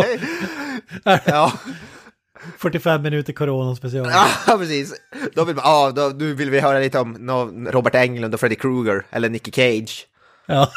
[1.24, 1.52] ja,
[2.58, 4.06] 45 minuter corona special.
[4.46, 4.94] ja, precis.
[5.34, 8.54] Då vill man, ja, då, nu vill vi höra lite om Robert Englund och Freddy
[8.56, 10.06] Krueger, eller Nicky Cage.
[10.46, 10.68] Ja,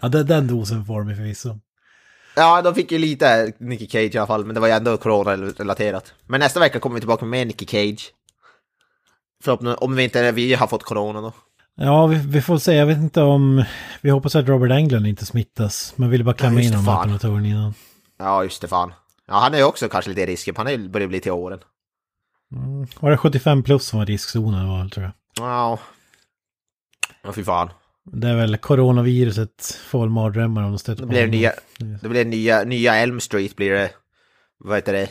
[0.00, 1.58] ja den, den dosen får mig förvisso.
[2.34, 4.96] Ja, de fick ju lite Nicky Cage i alla fall, men det var ju ändå
[4.96, 6.14] corona-relaterat.
[6.26, 8.12] Men nästa vecka kommer vi tillbaka med mer Nicky Cage.
[9.44, 11.32] Förhoppningsvis, om vi inte vi har fått corona då.
[11.74, 12.74] Ja, vi, vi får se.
[12.74, 13.64] Jag vet inte om...
[14.00, 15.92] Vi hoppas att Robert Englund inte smittas.
[15.96, 17.74] Man ville bara klämma Ja, in honom tog den innan.
[18.18, 18.92] Ja, just det fan.
[19.28, 21.60] Ja, han är ju också kanske lite riskig, han börjar bli till åren.
[23.00, 25.12] Var det 75 plus som var riskzonen var, tror jag.
[25.46, 25.78] Ja.
[27.22, 27.70] Ja, fy fan.
[28.04, 31.30] Det är väl coronaviruset får mardrömmar om de stöter Det på blir honom.
[31.36, 31.52] nya,
[32.02, 33.90] det blir nya, nya Elm Street blir det.
[34.58, 35.08] Vad heter det?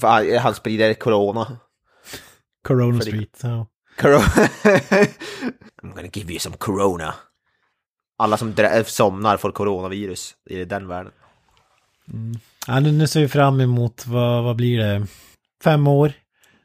[0.00, 1.56] För han- sprider corona.
[2.64, 3.66] Corona För det- Street, ja.
[4.00, 4.18] Corona.
[5.82, 7.14] I'm gonna give you some corona.
[8.18, 11.12] Alla som drä- somnar får coronavirus i den världen.
[12.66, 15.06] ja nu, ser vi fram emot, vad, vad blir det?
[15.64, 16.12] Fem år?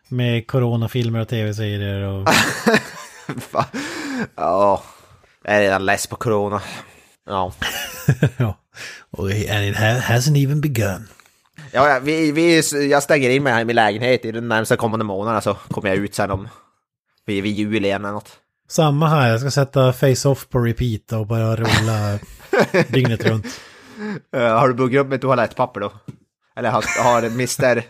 [0.10, 2.28] Med coronafilmer och tv-serier och...
[4.36, 4.84] Ja,
[5.48, 6.62] jag är redan less på corona.
[7.26, 7.54] Ja.
[8.38, 8.58] ja.
[9.12, 11.08] Och and it ha- hasn't even begun.
[11.72, 15.06] Ja, vi, vi, jag stänger in mig här i min lägenhet i den närmsta kommande
[15.06, 16.48] månaderna så kommer jag ut sen om
[17.26, 18.30] vid, vid jul igen eller något.
[18.70, 22.20] Samma här, jag ska sätta Face-Off på repeat och bara rulla
[22.88, 23.46] dygnet runt.
[24.36, 25.94] Uh, har du buggat upp med toalettpapper då?
[26.56, 27.84] Eller har, har Mr.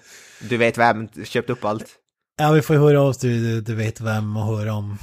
[0.49, 1.86] Du vet vem köpt upp allt?
[2.38, 4.97] Ja, vi får ju höra av oss du, du, du vet vem och höra om,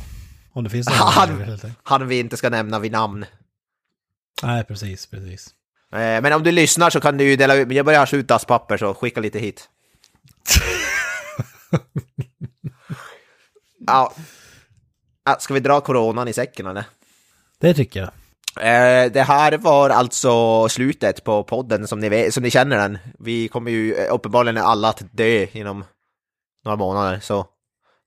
[0.55, 0.98] om det finns någon.
[0.98, 3.26] Han, han vi inte ska nämna vid namn.
[4.42, 5.55] Nej, precis, precis.
[5.92, 8.76] Eh, Men om du lyssnar så kan du ju dela ut, jag börjar skjuta papper
[8.76, 9.68] så skicka lite hit.
[13.86, 14.12] ja.
[15.38, 16.84] Ska vi dra coronan i säcken eller?
[17.61, 18.11] Det tycker jag.
[18.61, 22.98] Eh, det här var alltså slutet på podden som ni, vet, som ni känner den.
[23.18, 25.84] Vi kommer ju eh, uppenbarligen alla att dö inom
[26.64, 27.46] några månader, så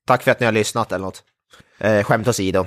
[0.06, 1.24] tack för att ni har lyssnat eller något.
[1.78, 2.66] Eh, skämt åsido.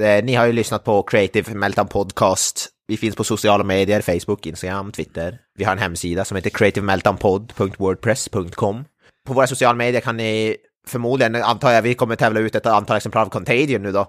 [0.00, 2.68] Eh, ni har ju lyssnat på Creative Meltdown Podcast.
[2.86, 5.38] Vi finns på sociala medier, Facebook, Instagram, Twitter.
[5.58, 8.84] Vi har en hemsida som heter creativemeltdownpod.wordpress.com.
[9.26, 10.56] På våra sociala medier kan ni
[10.86, 14.06] förmodligen, antar jag, vi kommer tävla ut ett antal exemplar av Contagion nu då.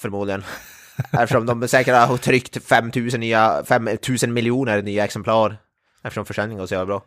[0.00, 0.44] Förmodligen.
[1.12, 5.56] Eftersom de säkert har tryckt 5000 nya, 5000 miljoner nya exemplar.
[6.04, 7.02] Eftersom försäljningen går så jävla bra.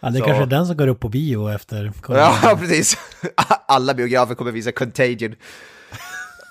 [0.00, 1.92] Ja, det är Så- kanske är den som går upp på bio efter.
[2.08, 2.98] Ja, precis.
[3.68, 5.34] Alla biografer kommer visa Contagion.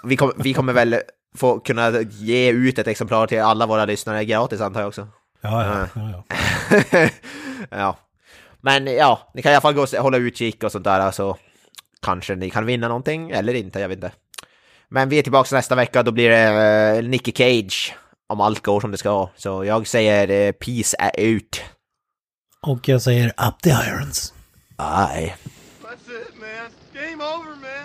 [0.04, 0.95] Vi, kom, vi kommer väl
[1.38, 5.08] få kunna ge ut ett exemplar till alla våra lyssnare gratis antar jag också.
[5.41, 6.24] Ja, ja, ja,
[6.91, 7.10] ja.
[7.70, 7.98] ja.
[8.62, 11.38] Men ja, ni kan i alla fall gå och hålla utkik och sånt där så
[12.02, 14.12] kanske ni kan vinna någonting eller inte, jag vet inte.
[14.89, 17.95] Men vi är tillbaka nästa vecka, då blir det uh, Nicky Cage
[18.28, 19.30] om allt går som det ska.
[19.36, 21.62] Så jag säger uh, peace out.
[22.68, 24.34] Och jag säger up the irons.
[24.78, 25.36] Bye.
[25.82, 26.70] That's it, man.
[26.93, 27.77] Game over, man.